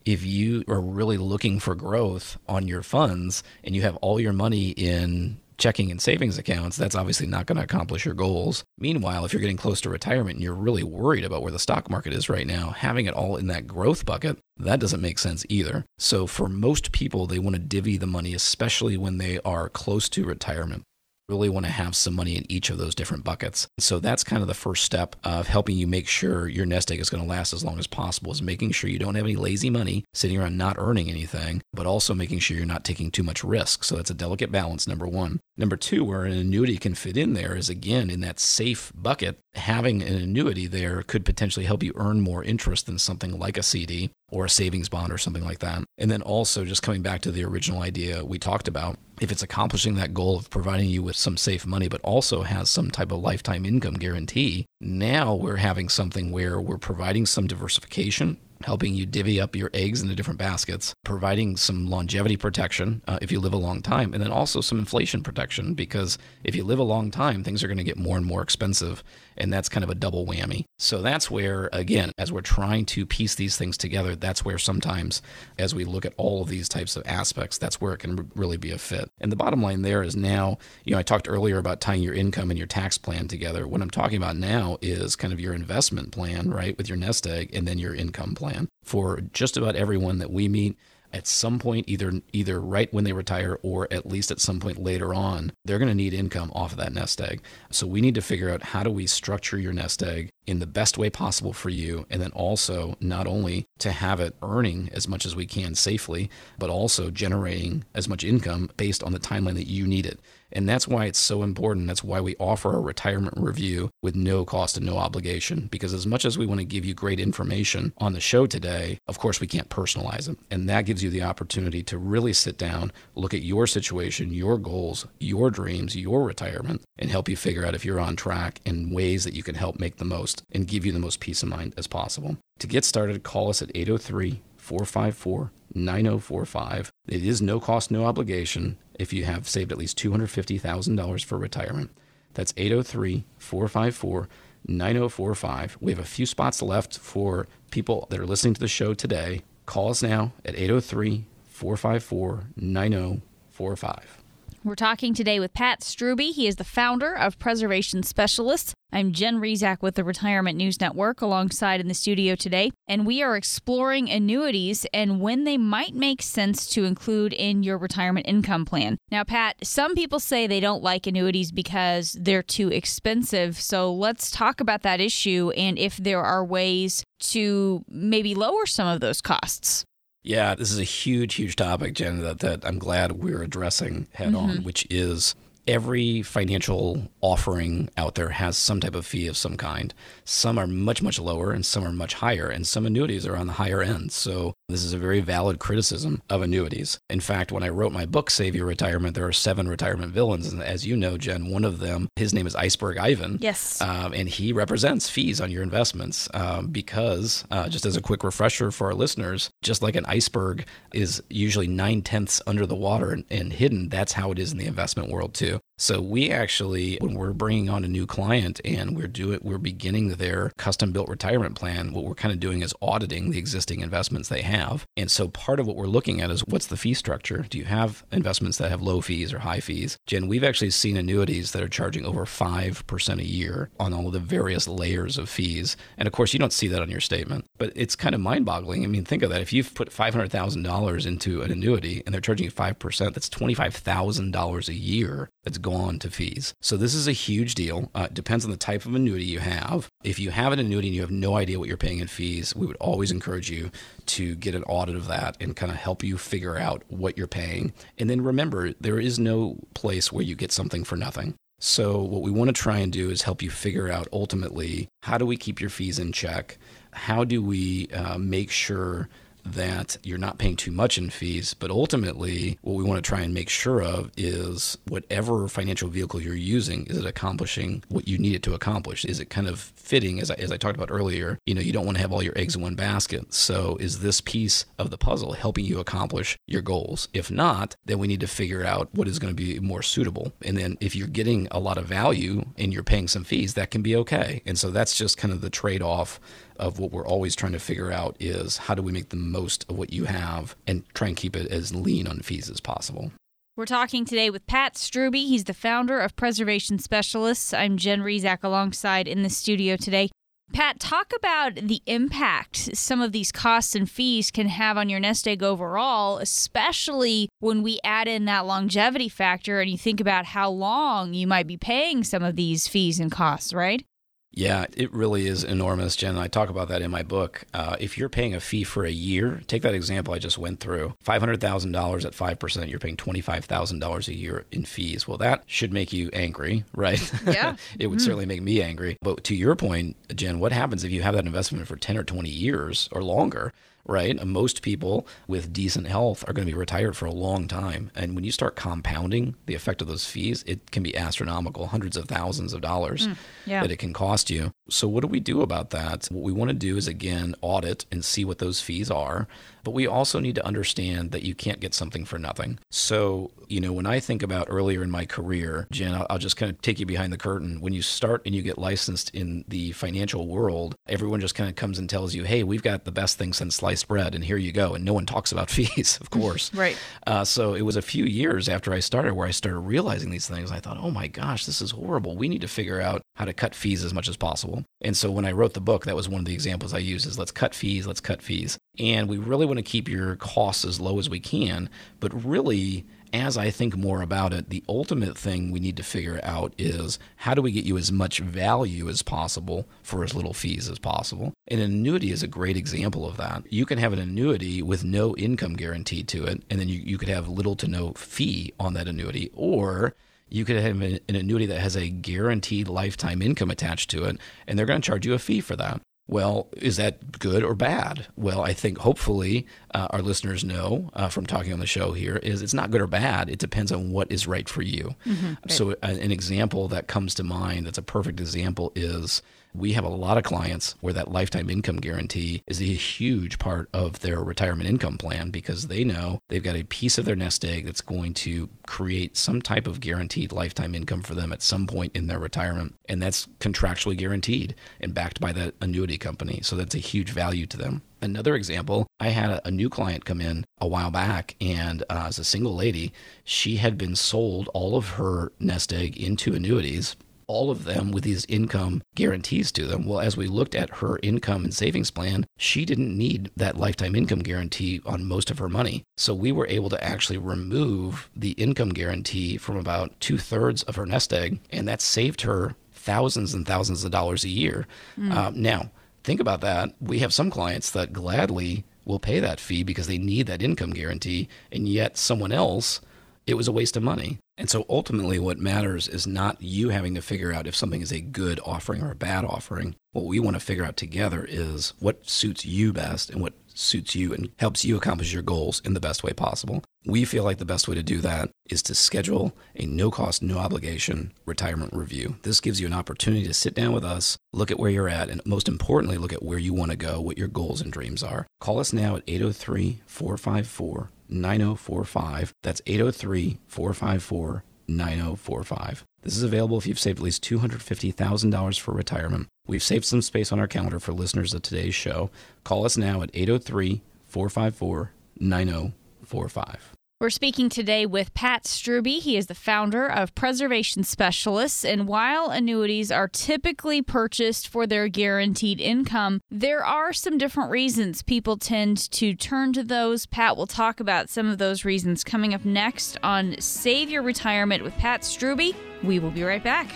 [0.09, 4.33] if you are really looking for growth on your funds and you have all your
[4.33, 8.63] money in checking and savings accounts, that's obviously not going to accomplish your goals.
[8.79, 11.91] Meanwhile, if you're getting close to retirement and you're really worried about where the stock
[11.91, 15.45] market is right now, having it all in that growth bucket, that doesn't make sense
[15.47, 15.85] either.
[15.99, 20.09] So, for most people, they want to divvy the money, especially when they are close
[20.09, 20.85] to retirement
[21.29, 23.67] really want to have some money in each of those different buckets.
[23.79, 26.99] So that's kind of the first step of helping you make sure your nest egg
[26.99, 29.35] is going to last as long as possible is making sure you don't have any
[29.35, 33.23] lazy money sitting around not earning anything, but also making sure you're not taking too
[33.23, 33.83] much risk.
[33.83, 35.39] So that's a delicate balance, number one.
[35.55, 39.39] Number two, where an annuity can fit in there is again in that safe bucket
[39.59, 43.63] having an annuity there could potentially help you earn more interest than something like a
[43.63, 45.83] CD or a savings bond or something like that.
[45.97, 49.43] And then also, just coming back to the original idea we talked about, if it's
[49.43, 53.11] accomplishing that goal of providing you with some safe money, but also has some type
[53.11, 59.05] of lifetime income guarantee, now we're having something where we're providing some diversification helping you
[59.05, 63.53] divvy up your eggs into different baskets, providing some longevity protection uh, if you live
[63.53, 67.09] a long time, and then also some inflation protection because if you live a long
[67.11, 69.03] time, things are going to get more and more expensive.
[69.39, 70.65] And that's kind of a double whammy.
[70.77, 75.21] So that's where, again, as we're trying to piece these things together, that's where sometimes,
[75.57, 78.57] as we look at all of these types of aspects, that's where it can really
[78.57, 79.09] be a fit.
[79.19, 82.13] And the bottom line there is now, you know, I talked earlier about tying your
[82.13, 83.67] income and your tax plan together.
[83.67, 87.25] What I'm talking about now is kind of your investment plan, right, with your nest
[87.25, 90.77] egg and then your income plan for just about everyone that we meet
[91.13, 94.81] at some point either either right when they retire or at least at some point
[94.81, 97.41] later on they're going to need income off of that nest egg.
[97.71, 100.67] So we need to figure out how do we structure your nest egg in the
[100.67, 105.07] best way possible for you and then also not only to have it earning as
[105.07, 109.55] much as we can safely but also generating as much income based on the timeline
[109.55, 110.19] that you need it
[110.51, 111.87] and that's why it's so important.
[111.87, 115.67] That's why we offer a retirement review with no cost and no obligation.
[115.71, 118.97] Because as much as we want to give you great information on the show today,
[119.07, 120.37] of course, we can't personalize it.
[120.49, 124.57] And that gives you the opportunity to really sit down, look at your situation, your
[124.57, 128.91] goals, your dreams, your retirement, and help you figure out if you're on track in
[128.91, 131.49] ways that you can help make the most and give you the most peace of
[131.49, 132.37] mind as possible.
[132.59, 136.91] To get started, call us at 803 454 9045.
[137.07, 141.89] It is no cost, no obligation if you have saved at least $250,000 for retirement.
[142.33, 144.29] That's 803 454
[144.67, 145.77] 9045.
[145.79, 149.41] We have a few spots left for people that are listening to the show today.
[149.65, 154.18] Call us now at 803 454 9045.
[154.61, 156.33] We're talking today with Pat Strubbe.
[156.33, 158.73] He is the founder of Preservation Specialists.
[158.91, 163.23] I'm Jen Rizak with the Retirement News Network alongside in the studio today, and we
[163.23, 168.65] are exploring annuities and when they might make sense to include in your retirement income
[168.65, 168.97] plan.
[169.09, 173.57] Now, Pat, some people say they don't like annuities because they're too expensive.
[173.61, 178.89] So let's talk about that issue and if there are ways to maybe lower some
[178.89, 179.85] of those costs.
[180.29, 184.35] Yeah, this is a huge, huge topic, Jen, that, that I'm glad we're addressing head
[184.35, 184.63] on, mm-hmm.
[184.63, 185.33] which is
[185.67, 189.91] every financial offering out there has some type of fee of some kind.
[190.25, 193.47] Some are much, much lower and some are much higher, and some annuities are on
[193.47, 194.11] the higher end.
[194.11, 196.99] So, this is a very valid criticism of annuities.
[197.09, 200.51] In fact, when I wrote my book, Save Your Retirement, there are seven retirement villains.
[200.51, 203.39] And as you know, Jen, one of them, his name is Iceberg Ivan.
[203.41, 203.81] Yes.
[203.81, 208.23] Um, and he represents fees on your investments um, because, uh, just as a quick
[208.23, 213.11] refresher for our listeners, just like an iceberg is usually nine tenths under the water
[213.11, 215.59] and, and hidden, that's how it is in the investment world too.
[215.81, 220.09] So we actually, when we're bringing on a new client and we're doing, we're beginning
[220.09, 224.27] their custom built retirement plan, what we're kind of doing is auditing the existing investments
[224.27, 224.85] they have.
[224.97, 227.45] And so part of what we're looking at is what's the fee structure?
[227.49, 229.97] Do you have investments that have low fees or high fees?
[230.05, 234.13] Jen, we've actually seen annuities that are charging over 5% a year on all of
[234.13, 235.77] the various layers of fees.
[235.97, 238.45] And of course, you don't see that on your statement, but it's kind of mind
[238.45, 238.83] boggling.
[238.83, 239.39] I mean, think of that.
[239.39, 244.73] If you've put $500,000 into an annuity and they're charging you 5%, that's $25,000 a
[244.73, 246.53] year that's gone to fees.
[246.61, 247.89] So this is a huge deal.
[247.95, 249.87] Uh, it depends on the type of annuity you have.
[250.03, 252.55] If you have an annuity and you have no idea what you're paying in fees,
[252.55, 253.71] we would always encourage you
[254.07, 257.27] to get an audit of that and kind of help you figure out what you're
[257.27, 257.73] paying.
[257.97, 261.35] And then remember, there is no place where you get something for nothing.
[261.61, 265.17] So, what we want to try and do is help you figure out ultimately how
[265.17, 266.57] do we keep your fees in check?
[266.93, 269.09] How do we uh, make sure
[269.45, 271.53] that you're not paying too much in fees.
[271.53, 276.21] But ultimately, what we want to try and make sure of is whatever financial vehicle
[276.21, 279.05] you're using, is it accomplishing what you need it to accomplish?
[279.05, 281.37] Is it kind of fitting, as I, as I talked about earlier?
[281.45, 283.33] You know, you don't want to have all your eggs in one basket.
[283.33, 287.07] So is this piece of the puzzle helping you accomplish your goals?
[287.13, 290.33] If not, then we need to figure out what is going to be more suitable.
[290.43, 293.71] And then if you're getting a lot of value and you're paying some fees, that
[293.71, 294.41] can be okay.
[294.45, 296.19] And so that's just kind of the trade off
[296.59, 299.65] of what we're always trying to figure out is how do we make the most
[299.69, 303.11] of what you have and try and keep it as lean on fees as possible.
[303.55, 305.15] We're talking today with Pat Strubbe.
[305.15, 307.53] He's the founder of Preservation Specialists.
[307.53, 310.09] I'm Jen Rizak alongside in the studio today.
[310.51, 314.99] Pat, talk about the impact some of these costs and fees can have on your
[314.99, 320.25] nest egg overall, especially when we add in that longevity factor and you think about
[320.25, 323.83] how long you might be paying some of these fees and costs, right?
[324.31, 326.17] Yeah, it really is enormous, Jen.
[326.17, 327.45] I talk about that in my book.
[327.53, 330.59] Uh, if you're paying a fee for a year, take that example I just went
[330.59, 335.07] through $500,000 at 5%, you're paying $25,000 a year in fees.
[335.07, 337.11] Well, that should make you angry, right?
[337.25, 337.55] Yeah.
[337.79, 338.03] it would mm.
[338.03, 338.97] certainly make me angry.
[339.01, 342.03] But to your point, Jen, what happens if you have that investment for 10 or
[342.03, 343.51] 20 years or longer?
[343.85, 344.23] Right?
[344.25, 347.91] Most people with decent health are going to be retired for a long time.
[347.95, 351.97] And when you start compounding the effect of those fees, it can be astronomical, hundreds
[351.97, 353.15] of thousands of dollars mm,
[353.45, 353.61] yeah.
[353.61, 354.51] that it can cost you.
[354.69, 356.07] So, what do we do about that?
[356.11, 359.27] What we want to do is, again, audit and see what those fees are.
[359.63, 362.59] But we also need to understand that you can't get something for nothing.
[362.71, 366.37] So, you know, when I think about earlier in my career, Jen, I'll, I'll just
[366.37, 367.61] kind of take you behind the curtain.
[367.61, 371.55] When you start and you get licensed in the financial world, everyone just kind of
[371.55, 374.37] comes and tells you, hey, we've got the best thing since sliced bread, and here
[374.37, 374.73] you go.
[374.75, 376.53] And no one talks about fees, of course.
[376.53, 376.77] right.
[377.05, 380.27] Uh, so it was a few years after I started where I started realizing these
[380.27, 380.51] things.
[380.51, 382.15] I thought, oh my gosh, this is horrible.
[382.15, 384.63] We need to figure out how to cut fees as much as possible.
[384.81, 387.05] And so when I wrote the book, that was one of the examples I used
[387.05, 388.57] is let's cut fees, let's cut fees.
[388.79, 391.69] And we really want to keep your costs as low as we can,
[391.99, 396.19] but really as I think more about it, the ultimate thing we need to figure
[396.23, 400.33] out is how do we get you as much value as possible for as little
[400.33, 401.33] fees as possible?
[401.47, 403.51] An annuity is a great example of that.
[403.51, 406.97] You can have an annuity with no income guaranteed to it, and then you, you
[406.97, 409.95] could have little to no fee on that annuity, or
[410.29, 414.17] you could have an annuity that has a guaranteed lifetime income attached to it,
[414.47, 415.81] and they're going to charge you a fee for that.
[416.09, 418.07] Well, is that good or bad?
[418.15, 419.45] Well, I think hopefully
[419.75, 422.81] uh, our listeners know uh, from talking on the show here is it's not good
[422.81, 423.29] or bad.
[423.29, 424.95] It depends on what is right for you.
[425.05, 425.51] Mm-hmm, right.
[425.51, 429.21] So, uh, an example that comes to mind that's a perfect example is
[429.53, 433.69] we have a lot of clients where that lifetime income guarantee is a huge part
[433.73, 437.43] of their retirement income plan because they know they've got a piece of their nest
[437.43, 441.65] egg that's going to create some type of guaranteed lifetime income for them at some
[441.67, 442.75] point in their retirement.
[442.87, 446.41] And that's contractually guaranteed and backed by that annuity company.
[446.43, 447.81] So that's a huge value to them.
[448.01, 452.17] Another example, I had a, new client come in a while back, and uh, as
[452.17, 452.93] a single lady,
[453.25, 456.95] she had been sold all of her nest egg into annuities
[457.29, 459.85] all of them with these income guarantees to them.
[459.85, 463.95] Well, as we looked at her income and savings plan, she didn't need that lifetime
[463.95, 465.83] income guarantee on most of her money.
[465.95, 470.75] So we were able to actually remove the income guarantee from about two thirds of
[470.75, 474.65] her nest egg, and that saved her thousands and thousands of dollars a year.
[474.97, 475.13] Mm.
[475.13, 475.69] Uh, now,
[476.03, 476.73] think about that.
[476.81, 480.71] We have some clients that gladly will pay that fee because they need that income
[480.71, 482.81] guarantee, and yet someone else
[483.29, 484.17] it was a waste of money.
[484.39, 487.91] And so ultimately, what matters is not you having to figure out if something is
[487.91, 489.75] a good offering or a bad offering.
[489.91, 493.95] What we want to figure out together is what suits you best and what suits
[493.95, 496.63] you and helps you accomplish your goals in the best way possible.
[496.85, 500.23] We feel like the best way to do that is to schedule a no cost,
[500.23, 502.15] no obligation retirement review.
[502.23, 505.09] This gives you an opportunity to sit down with us, look at where you're at,
[505.09, 508.01] and most importantly, look at where you want to go, what your goals and dreams
[508.01, 508.25] are.
[508.39, 512.33] Call us now at 803 454 9045.
[512.43, 515.85] That's 803 454 9045.
[516.01, 519.27] This is available if you've saved at least $250,000 for retirement.
[519.47, 522.09] We've saved some space on our calendar for listeners of today's show.
[522.43, 526.78] Call us now at 803 454 9045.
[527.01, 528.99] We're speaking today with Pat Strubbe.
[528.99, 531.63] He is the founder of Preservation Specialists.
[531.63, 538.03] And while annuities are typically purchased for their guaranteed income, there are some different reasons
[538.03, 540.07] people tend to turn to those.
[540.07, 544.61] Pat will talk about some of those reasons coming up next on Save Your Retirement
[544.61, 545.55] with Pat Strubbe.
[545.81, 546.67] We will be right back.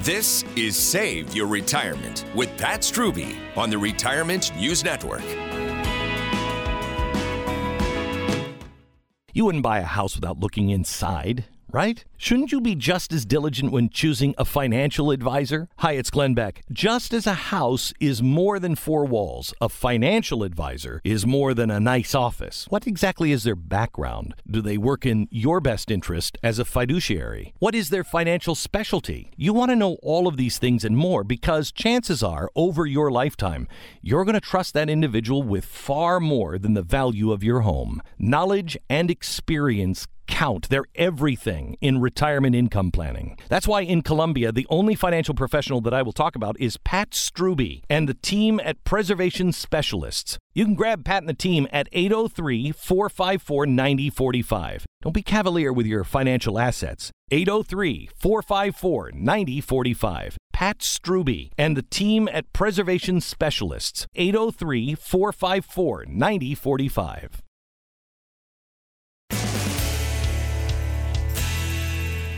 [0.00, 5.24] This is Save Your Retirement with Pat Strubbe on the Retirement News Network.
[9.36, 12.04] You wouldn't buy a house without looking inside, right?
[12.16, 15.68] Shouldn't you be just as diligent when choosing a financial advisor?
[15.78, 16.62] Hi, it's Glenn Beck.
[16.70, 21.72] Just as a house is more than four walls, a financial advisor is more than
[21.72, 22.66] a nice office.
[22.70, 24.36] What exactly is their background?
[24.48, 27.54] Do they work in your best interest as a fiduciary?
[27.58, 29.32] What is their financial specialty?
[29.36, 33.10] You want to know all of these things and more because chances are, over your
[33.10, 33.66] lifetime,
[34.00, 38.00] you're going to trust that individual with far more than the value of your home.
[38.16, 40.68] Knowledge and experience count.
[40.68, 43.36] They're everything in retirement income planning.
[43.48, 47.10] That's why in Columbia, the only financial professional that I will talk about is Pat
[47.10, 50.38] Strubbe and the team at Preservation Specialists.
[50.54, 54.86] You can grab Pat and the team at 803 454 9045.
[55.02, 57.10] Don't be cavalier with your financial assets.
[57.30, 60.36] 803 454 9045.
[60.52, 64.06] Pat Strubbe and the team at Preservation Specialists.
[64.14, 67.43] 803 454 9045.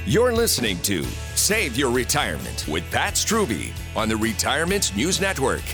[0.09, 1.03] You're listening to
[1.35, 5.65] Save Your Retirement with Pat Strubbe on the Retirement News Network.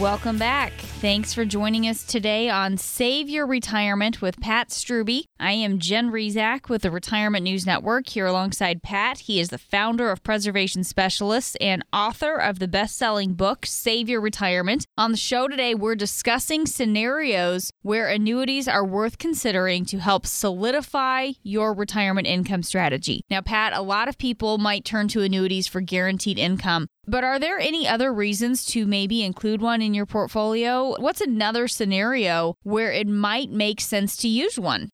[0.00, 0.72] Welcome back.
[1.02, 5.24] Thanks for joining us today on Save Your Retirement with Pat Strubbe.
[5.40, 9.18] I am Jen Rizak with the Retirement News Network here alongside Pat.
[9.18, 14.08] He is the founder of Preservation Specialists and author of the best selling book, Save
[14.08, 14.86] Your Retirement.
[14.96, 21.32] On the show today, we're discussing scenarios where annuities are worth considering to help solidify
[21.42, 23.24] your retirement income strategy.
[23.28, 26.86] Now, Pat, a lot of people might turn to annuities for guaranteed income.
[27.06, 30.94] But are there any other reasons to maybe include one in your portfolio?
[31.00, 34.90] What's another scenario where it might make sense to use one?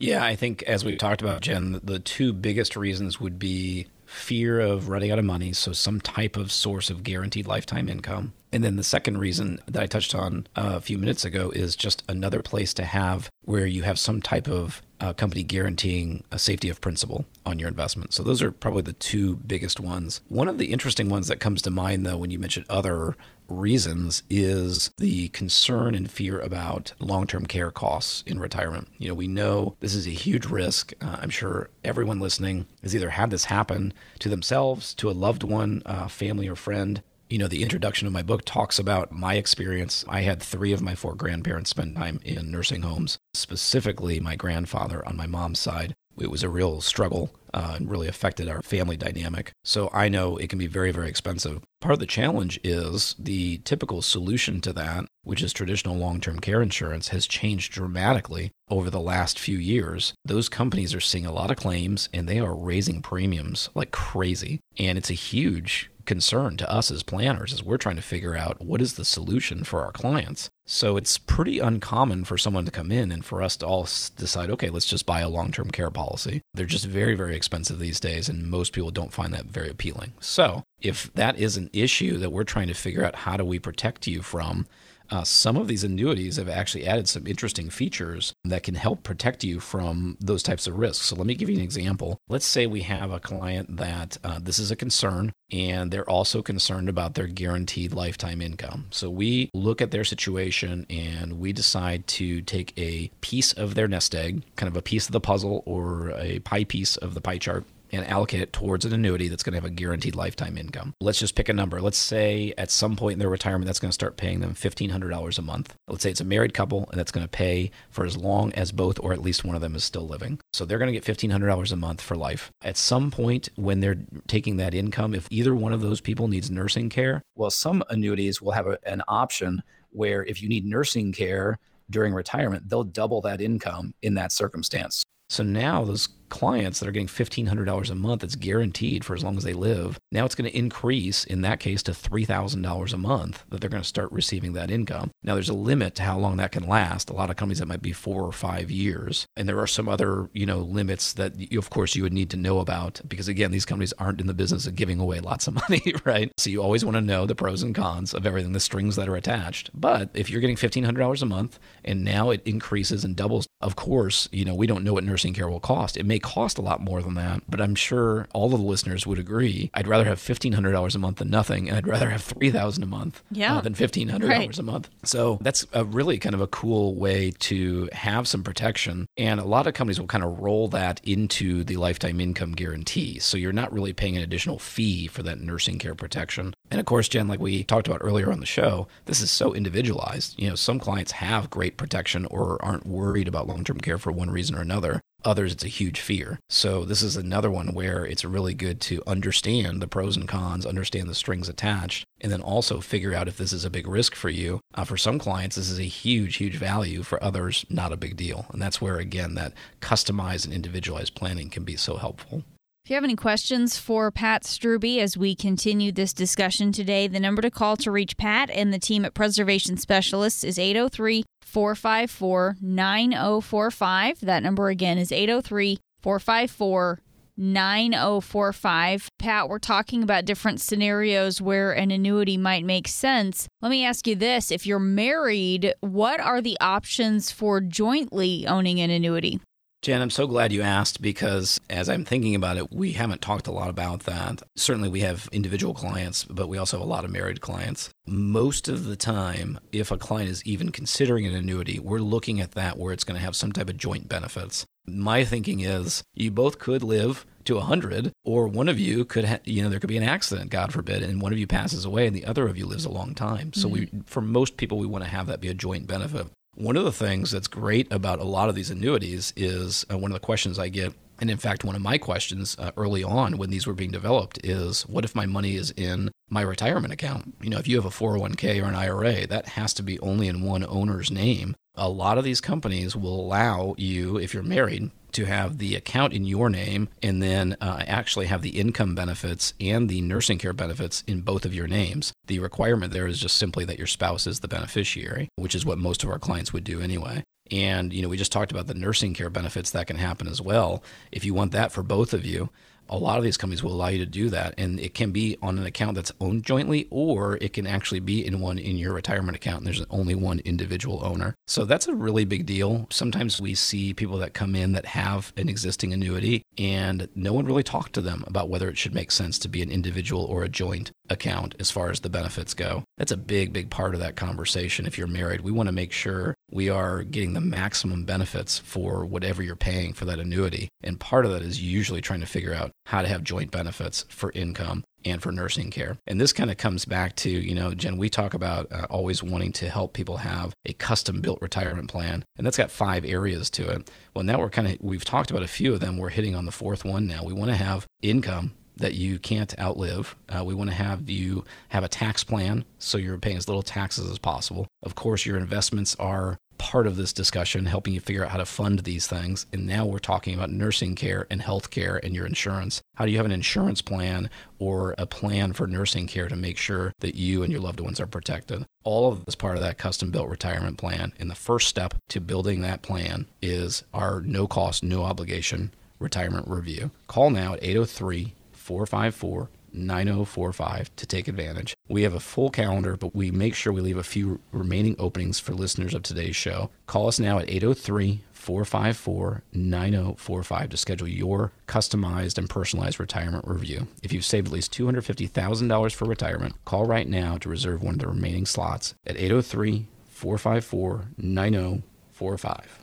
[0.00, 4.58] Yeah, I think as we talked about, Jen, the two biggest reasons would be fear
[4.58, 8.32] of running out of money, so some type of source of guaranteed lifetime income.
[8.50, 12.02] And then the second reason that I touched on a few minutes ago is just
[12.08, 14.82] another place to have where you have some type of
[15.12, 18.12] company guaranteeing a safety of principal on your investment.
[18.12, 20.20] So those are probably the two biggest ones.
[20.28, 23.16] One of the interesting ones that comes to mind, though, when you mention other
[23.48, 28.88] reasons is the concern and fear about long term care costs in retirement.
[28.98, 30.92] You know, we know this is a huge risk.
[31.00, 35.42] Uh, I'm sure everyone listening has either had this happen to themselves, to a loved
[35.42, 37.02] one, uh, family, or friend.
[37.32, 40.04] You know, the introduction of my book talks about my experience.
[40.06, 45.02] I had three of my four grandparents spend time in nursing homes, specifically my grandfather
[45.08, 45.94] on my mom's side.
[46.20, 49.52] It was a real struggle uh, and really affected our family dynamic.
[49.64, 51.62] So I know it can be very, very expensive.
[51.80, 56.38] Part of the challenge is the typical solution to that, which is traditional long term
[56.38, 60.12] care insurance, has changed dramatically over the last few years.
[60.22, 64.60] Those companies are seeing a lot of claims and they are raising premiums like crazy.
[64.78, 68.60] And it's a huge concern to us as planners as we're trying to figure out
[68.60, 70.50] what is the solution for our clients.
[70.66, 74.50] So it's pretty uncommon for someone to come in and for us to all decide,
[74.50, 76.42] okay, let's just buy a long term care policy.
[76.52, 80.12] They're just very, very expensive these days, and most people don't find that very appealing.
[80.20, 83.58] So if that is an issue that we're trying to figure out how do we
[83.58, 84.66] protect you from,
[85.12, 89.44] uh, some of these annuities have actually added some interesting features that can help protect
[89.44, 91.06] you from those types of risks.
[91.06, 92.18] So let me give you an example.
[92.30, 96.40] Let's say we have a client that uh, this is a concern and they're also
[96.40, 98.86] concerned about their guaranteed lifetime income.
[98.90, 103.88] So we look at their situation and we decide to take a piece of their
[103.88, 107.20] nest egg, kind of a piece of the puzzle or a pie piece of the
[107.20, 110.56] pie chart, and allocate it towards an annuity that's going to have a guaranteed lifetime
[110.56, 110.94] income.
[111.00, 111.80] Let's just pick a number.
[111.80, 115.38] Let's say at some point in their retirement, that's going to start paying them $1,500
[115.38, 115.74] a month.
[115.88, 118.72] Let's say it's a married couple and that's going to pay for as long as
[118.72, 120.38] both or at least one of them is still living.
[120.52, 122.50] So they're going to get $1,500 a month for life.
[122.62, 126.50] At some point when they're taking that income, if either one of those people needs
[126.50, 131.12] nursing care, well, some annuities will have a, an option where if you need nursing
[131.12, 131.58] care,
[131.92, 135.04] during retirement, they'll double that income in that circumstance.
[135.28, 139.36] So now those clients that are getting $1,500 a month, it's guaranteed for as long
[139.36, 140.00] as they live.
[140.10, 143.82] Now it's going to increase in that case to $3,000 a month that they're going
[143.82, 145.10] to start receiving that income.
[145.22, 147.10] Now there's a limit to how long that can last.
[147.10, 149.26] A lot of companies that might be four or five years.
[149.36, 152.30] And there are some other, you know, limits that you, of course you would need
[152.30, 155.46] to know about because again, these companies aren't in the business of giving away lots
[155.46, 156.32] of money, right?
[156.38, 159.08] So you always want to know the pros and cons of everything, the strings that
[159.08, 159.70] are attached.
[159.74, 164.30] But if you're getting $1,500 a month and now it increases and doubles, of course,
[164.32, 165.98] you know, we don't know what nursing care will cost.
[165.98, 169.06] It may cost a lot more than that, but I'm sure all of the listeners
[169.06, 169.70] would agree.
[169.74, 173.22] I'd rather have $1,500 a month than nothing, and I'd rather have $3,000 a month
[173.30, 173.56] yeah.
[173.56, 174.58] uh, than $1,500 right.
[174.58, 174.88] a month.
[175.04, 179.06] So that's a really kind of a cool way to have some protection.
[179.16, 183.18] And a lot of companies will kind of roll that into the lifetime income guarantee.
[183.18, 186.54] So you're not really paying an additional fee for that nursing care protection.
[186.70, 189.54] And of course, Jen, like we talked about earlier on the show, this is so
[189.54, 190.40] individualized.
[190.40, 194.12] You know, some clients have great protection or aren't worried about long term care for
[194.12, 195.00] one reason or another.
[195.24, 196.38] Others, it's a huge fear.
[196.48, 200.66] So, this is another one where it's really good to understand the pros and cons,
[200.66, 204.14] understand the strings attached, and then also figure out if this is a big risk
[204.14, 204.60] for you.
[204.74, 207.02] Uh, for some clients, this is a huge, huge value.
[207.02, 208.46] For others, not a big deal.
[208.52, 212.42] And that's where, again, that customized and individualized planning can be so helpful.
[212.84, 217.20] If you have any questions for Pat Strubbe as we continue this discussion today, the
[217.20, 222.56] number to call to reach Pat and the team at Preservation Specialists is 803 454
[222.60, 224.20] 9045.
[224.22, 226.98] That number again is 803 454
[227.36, 229.08] 9045.
[229.16, 233.46] Pat, we're talking about different scenarios where an annuity might make sense.
[233.60, 238.80] Let me ask you this if you're married, what are the options for jointly owning
[238.80, 239.40] an annuity?
[239.82, 243.48] Jen, I'm so glad you asked because as I'm thinking about it, we haven't talked
[243.48, 244.40] a lot about that.
[244.54, 247.90] Certainly, we have individual clients, but we also have a lot of married clients.
[248.06, 252.52] Most of the time, if a client is even considering an annuity, we're looking at
[252.52, 254.64] that where it's going to have some type of joint benefits.
[254.86, 259.40] My thinking is you both could live to 100 or one of you could ha-
[259.44, 262.06] you know there could be an accident god forbid and one of you passes away
[262.06, 263.96] and the other of you lives a long time so mm-hmm.
[263.96, 266.84] we for most people we want to have that be a joint benefit one of
[266.84, 270.24] the things that's great about a lot of these annuities is uh, one of the
[270.24, 273.66] questions I get, and in fact, one of my questions uh, early on when these
[273.66, 277.34] were being developed is what if my money is in my retirement account?
[277.40, 280.28] You know, if you have a 401k or an IRA, that has to be only
[280.28, 281.54] in one owner's name.
[281.74, 286.12] A lot of these companies will allow you, if you're married, to have the account
[286.12, 290.52] in your name and then uh, actually have the income benefits and the nursing care
[290.52, 292.12] benefits in both of your names.
[292.26, 295.78] The requirement there is just simply that your spouse is the beneficiary, which is what
[295.78, 297.22] most of our clients would do anyway.
[297.50, 300.40] And, you know, we just talked about the nursing care benefits that can happen as
[300.40, 300.82] well.
[301.10, 302.50] If you want that for both of you,
[302.88, 304.54] a lot of these companies will allow you to do that.
[304.58, 308.24] And it can be on an account that's owned jointly, or it can actually be
[308.24, 309.58] in one in your retirement account.
[309.58, 311.34] And there's only one individual owner.
[311.46, 312.86] So that's a really big deal.
[312.90, 317.46] Sometimes we see people that come in that have an existing annuity, and no one
[317.46, 320.42] really talked to them about whether it should make sense to be an individual or
[320.42, 322.84] a joint account as far as the benefits go.
[322.98, 324.86] That's a big, big part of that conversation.
[324.86, 329.04] If you're married, we want to make sure we are getting the maximum benefits for
[329.04, 330.68] whatever you're paying for that annuity.
[330.82, 334.04] And part of that is usually trying to figure out how to have joint benefits
[334.08, 335.96] for income and for nursing care.
[336.06, 339.22] And this kind of comes back to, you know, Jen, we talk about uh, always
[339.22, 342.24] wanting to help people have a custom built retirement plan.
[342.36, 343.90] And that's got five areas to it.
[344.14, 345.98] Well, now we're kind of, we've talked about a few of them.
[345.98, 347.24] We're hitting on the fourth one now.
[347.24, 350.16] We want to have income that you can't outlive.
[350.28, 353.62] Uh, we want to have you have a tax plan so you're paying as little
[353.62, 354.66] taxes as possible.
[354.82, 358.46] Of course, your investments are part of this discussion, helping you figure out how to
[358.46, 359.46] fund these things.
[359.52, 362.80] And now we're talking about nursing care and health care and your insurance.
[362.94, 366.56] How do you have an insurance plan or a plan for nursing care to make
[366.56, 368.64] sure that you and your loved ones are protected?
[368.84, 371.12] All of this part of that custom built retirement plan.
[371.18, 376.46] And the first step to building that plan is our no cost, no obligation retirement
[376.46, 376.92] review.
[377.08, 381.74] Call now at 803 454 9045 to take advantage.
[381.88, 385.40] We have a full calendar, but we make sure we leave a few remaining openings
[385.40, 386.70] for listeners of today's show.
[386.86, 393.86] Call us now at 803 454 9045 to schedule your customized and personalized retirement review.
[394.02, 398.00] If you've saved at least $250,000 for retirement, call right now to reserve one of
[398.00, 402.81] the remaining slots at 803 454 9045.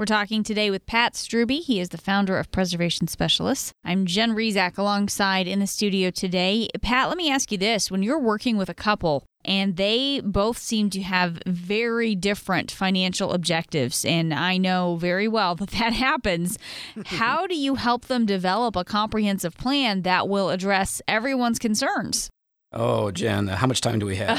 [0.00, 1.60] We're talking today with Pat Strubbe.
[1.62, 3.74] He is the founder of Preservation Specialists.
[3.84, 6.70] I'm Jen Rizak alongside in the studio today.
[6.80, 7.90] Pat, let me ask you this.
[7.90, 13.34] When you're working with a couple and they both seem to have very different financial
[13.34, 16.56] objectives, and I know very well that that happens,
[17.04, 22.30] how do you help them develop a comprehensive plan that will address everyone's concerns?
[22.72, 24.38] Oh, Jen, how much time do we have?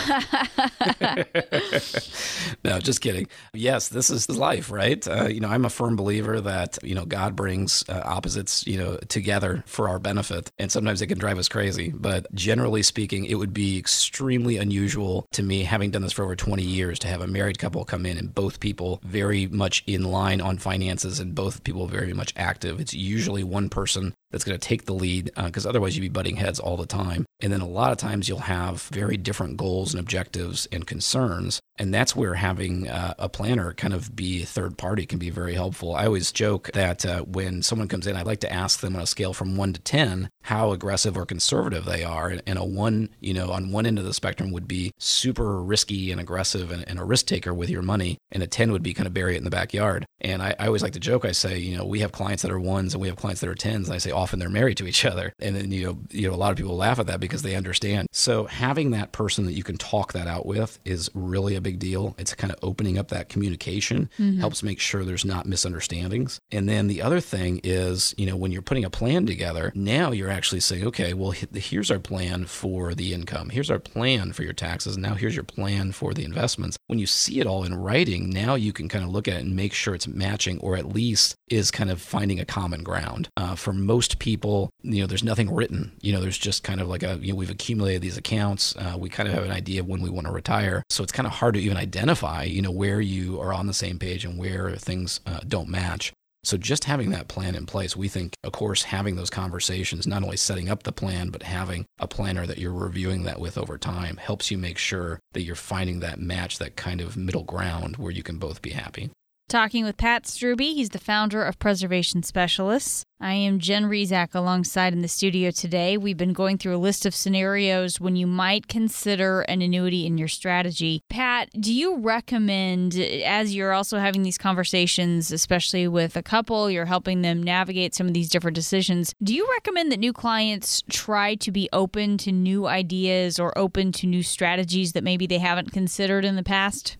[2.63, 3.27] no, just kidding.
[3.53, 5.05] Yes, this is life, right?
[5.05, 8.77] Uh, you know, I'm a firm believer that, you know, God brings uh, opposites, you
[8.77, 10.49] know, together for our benefit.
[10.57, 11.91] And sometimes it can drive us crazy.
[11.93, 16.37] But generally speaking, it would be extremely unusual to me, having done this for over
[16.37, 20.03] 20 years, to have a married couple come in and both people very much in
[20.03, 22.79] line on finances and both people very much active.
[22.79, 26.09] It's usually one person that's going to take the lead because uh, otherwise you'd be
[26.09, 27.25] butting heads all the time.
[27.41, 31.59] And then a lot of times you'll have very different goals and objectives and concerns.
[31.77, 35.31] And that's where having uh, a planner kind of be a third party can be
[35.31, 35.95] very helpful.
[35.95, 39.01] I always joke that uh, when someone comes in, I'd like to ask them on
[39.01, 42.35] a scale from one to 10 how aggressive or conservative they are.
[42.45, 46.11] And a one, you know, on one end of the spectrum would be super risky
[46.11, 48.17] and aggressive and, and a risk taker with your money.
[48.31, 50.05] And a 10 would be kind of bury it in the backyard.
[50.19, 52.51] And I, I always like to joke, I say, you know, we have clients that
[52.51, 53.85] are ones and we have clients that are 10s.
[53.85, 55.33] And I say often they're married to each other.
[55.39, 57.55] And then, you know, you know, a lot of people laugh at that because they
[57.55, 58.07] understand.
[58.11, 61.79] So having that person that you can talk that out with is really a big
[61.79, 62.15] deal.
[62.17, 64.39] It's kind of opening up that communication, mm-hmm.
[64.39, 66.39] helps make sure there's not misunderstandings.
[66.51, 70.11] And then the other thing is, you know, when you're putting a plan together, now
[70.11, 73.49] you're actually saying, okay, well, here's our plan for the income.
[73.49, 74.97] Here's our plan for your taxes.
[74.97, 76.77] Now here's your plan for the investments.
[76.87, 79.45] When you see it all in writing, now you can kind of look at it
[79.45, 83.29] and make sure it's matching or at least is kind of finding a common ground.
[83.37, 85.91] Uh, for most people, you know, there's nothing written.
[86.01, 88.75] You know, there's just kind of like a, you know, we've accumulated these accounts.
[88.75, 90.83] Uh, we kind of have an idea of when we want to retire.
[90.89, 93.73] So it's kind of hard to even identify, you know, where you are on the
[93.73, 96.13] same page and where things uh, don't match.
[96.43, 100.23] So just having that plan in place, we think, of course, having those conversations, not
[100.23, 103.77] only setting up the plan, but having a planner that you're reviewing that with over
[103.77, 107.97] time helps you make sure that you're finding that match, that kind of middle ground
[107.97, 109.11] where you can both be happy.
[109.51, 110.61] Talking with Pat Strubbe.
[110.61, 113.03] He's the founder of Preservation Specialists.
[113.19, 115.97] I am Jen Rizak alongside in the studio today.
[115.97, 120.17] We've been going through a list of scenarios when you might consider an annuity in
[120.17, 121.01] your strategy.
[121.09, 126.85] Pat, do you recommend, as you're also having these conversations, especially with a couple, you're
[126.85, 131.35] helping them navigate some of these different decisions, do you recommend that new clients try
[131.35, 135.73] to be open to new ideas or open to new strategies that maybe they haven't
[135.73, 136.95] considered in the past?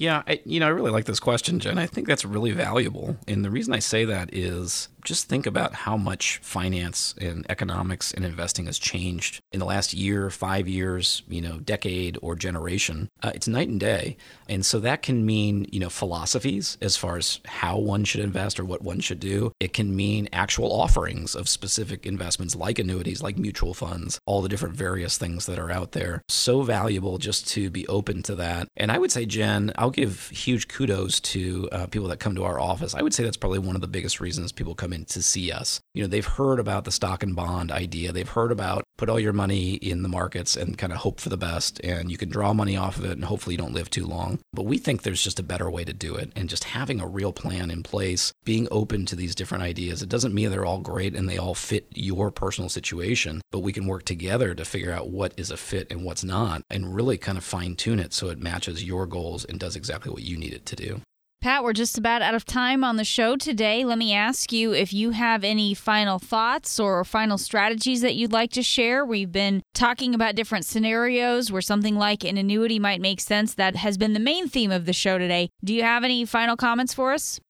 [0.00, 1.76] Yeah, I, you know, I really like this question, Jen.
[1.76, 3.18] I think that's really valuable.
[3.28, 8.12] And the reason I say that is just think about how much finance and economics
[8.12, 13.08] and investing has changed in the last year, five years, you know, decade or generation.
[13.22, 14.16] Uh, it's night and day.
[14.48, 18.60] And so that can mean, you know, philosophies as far as how one should invest
[18.60, 19.52] or what one should do.
[19.60, 24.48] It can mean actual offerings of specific investments like annuities, like mutual funds, all the
[24.48, 26.22] different various things that are out there.
[26.28, 28.68] So valuable just to be open to that.
[28.76, 32.44] And I would say, Jen, I'll give huge kudos to uh, people that come to
[32.44, 32.94] our office.
[32.94, 35.80] I would say that's probably one of the biggest reasons people come to see us.
[35.94, 38.12] You know, they've heard about the stock and bond idea.
[38.12, 41.30] They've heard about put all your money in the markets and kind of hope for
[41.30, 43.88] the best and you can draw money off of it and hopefully you don't live
[43.88, 44.38] too long.
[44.52, 47.06] But we think there's just a better way to do it and just having a
[47.06, 50.02] real plan in place, being open to these different ideas.
[50.02, 53.72] It doesn't mean they're all great and they all fit your personal situation, but we
[53.72, 57.16] can work together to figure out what is a fit and what's not and really
[57.16, 60.36] kind of fine tune it so it matches your goals and does exactly what you
[60.36, 61.00] need it to do.
[61.42, 63.82] Pat, we're just about out of time on the show today.
[63.82, 68.30] Let me ask you if you have any final thoughts or final strategies that you'd
[68.30, 69.06] like to share.
[69.06, 73.54] We've been talking about different scenarios where something like an annuity might make sense.
[73.54, 75.48] That has been the main theme of the show today.
[75.64, 77.40] Do you have any final comments for us?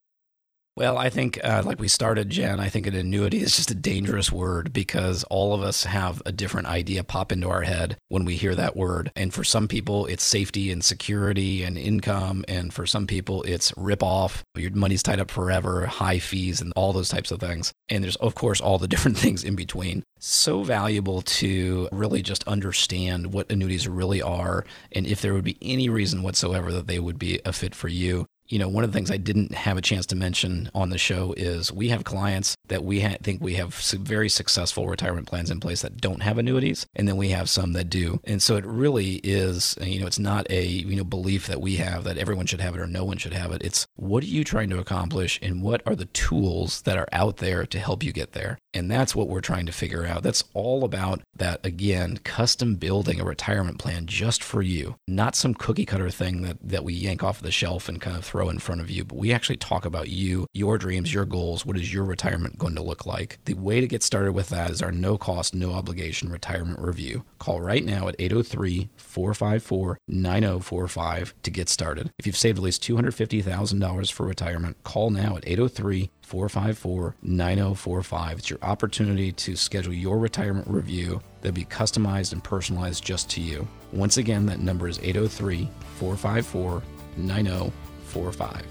[0.77, 3.75] Well, I think, uh, like we started, Jen, I think an annuity is just a
[3.75, 8.25] dangerous word because all of us have a different idea pop into our head when
[8.25, 9.11] we hear that word.
[9.16, 12.45] And for some people, it's safety and security and income.
[12.47, 14.45] And for some people, it's rip off.
[14.55, 17.73] Your money's tied up forever, high fees, and all those types of things.
[17.89, 20.05] And there's, of course, all the different things in between.
[20.21, 25.59] So valuable to really just understand what annuities really are and if there would be
[25.62, 28.90] any reason whatsoever that they would be a fit for you you know, one of
[28.90, 32.05] the things I didn't have a chance to mention on the show is we have
[32.05, 36.22] clients that we ha- think we have very successful retirement plans in place that don't
[36.22, 38.20] have annuities, and then we have some that do.
[38.24, 41.76] And so it really is, you know, it's not a you know belief that we
[41.76, 43.62] have that everyone should have it or no one should have it.
[43.62, 47.36] It's what are you trying to accomplish, and what are the tools that are out
[47.36, 48.59] there to help you get there.
[48.74, 50.22] And that's what we're trying to figure out.
[50.22, 55.55] That's all about that again, custom building a retirement plan just for you, not some
[55.55, 58.59] cookie cutter thing that that we yank off the shelf and kind of throw in
[58.59, 61.66] front of you, but we actually talk about you, your dreams, your goals.
[61.66, 63.38] What is your retirement going to look like?
[63.45, 67.24] The way to get started with that is our no cost, no obligation retirement review.
[67.38, 72.11] Call right now at 803 454 9045 to get started.
[72.18, 78.38] If you've saved at least $250,000 for retirement, call now at 803 454 9045.
[78.38, 83.41] It's your opportunity to schedule your retirement review that'll be customized and personalized just to
[83.41, 83.66] you.
[83.93, 85.68] Once again, that number is 803
[85.99, 86.82] 454
[87.16, 87.89] 9045.
[88.11, 88.67] 45.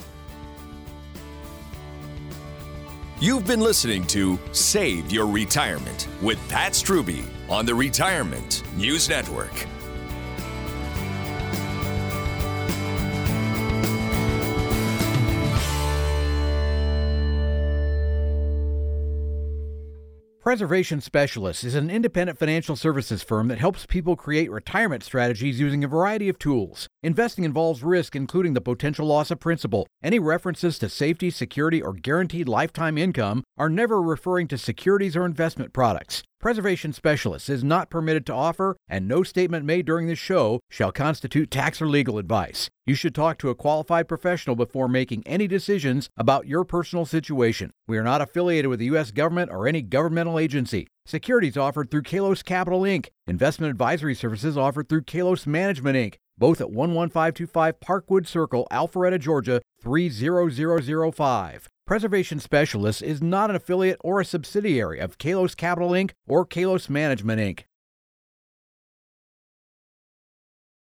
[3.21, 9.65] You've been listening to Save Your Retirement with Pat Strubbe on the Retirement News Network.
[20.49, 25.83] Preservation Specialists is an independent financial services firm that helps people create retirement strategies using
[25.83, 26.88] a variety of tools.
[27.01, 29.87] Investing involves risk, including the potential loss of principal.
[30.03, 35.25] Any references to safety, security, or guaranteed lifetime income are never referring to securities or
[35.25, 36.23] investment products.
[36.41, 40.91] Preservation Specialists is not permitted to offer, and no statement made during this show shall
[40.91, 42.69] constitute tax or legal advice.
[42.85, 47.71] You should talk to a qualified professional before making any decisions about your personal situation.
[47.87, 49.11] We are not affiliated with the U.S.
[49.11, 50.87] government or any governmental agency.
[51.05, 53.07] Securities offered through Kalos Capital Inc.
[53.25, 56.15] Investment advisory services offered through Kalos Management Inc.
[56.39, 61.69] Both at 11525 Parkwood Circle, Alpharetta, Georgia 30005.
[61.85, 66.11] Preservation Specialists is not an affiliate or a subsidiary of Kalos Capital Inc.
[66.29, 67.65] or Kalos Management Inc.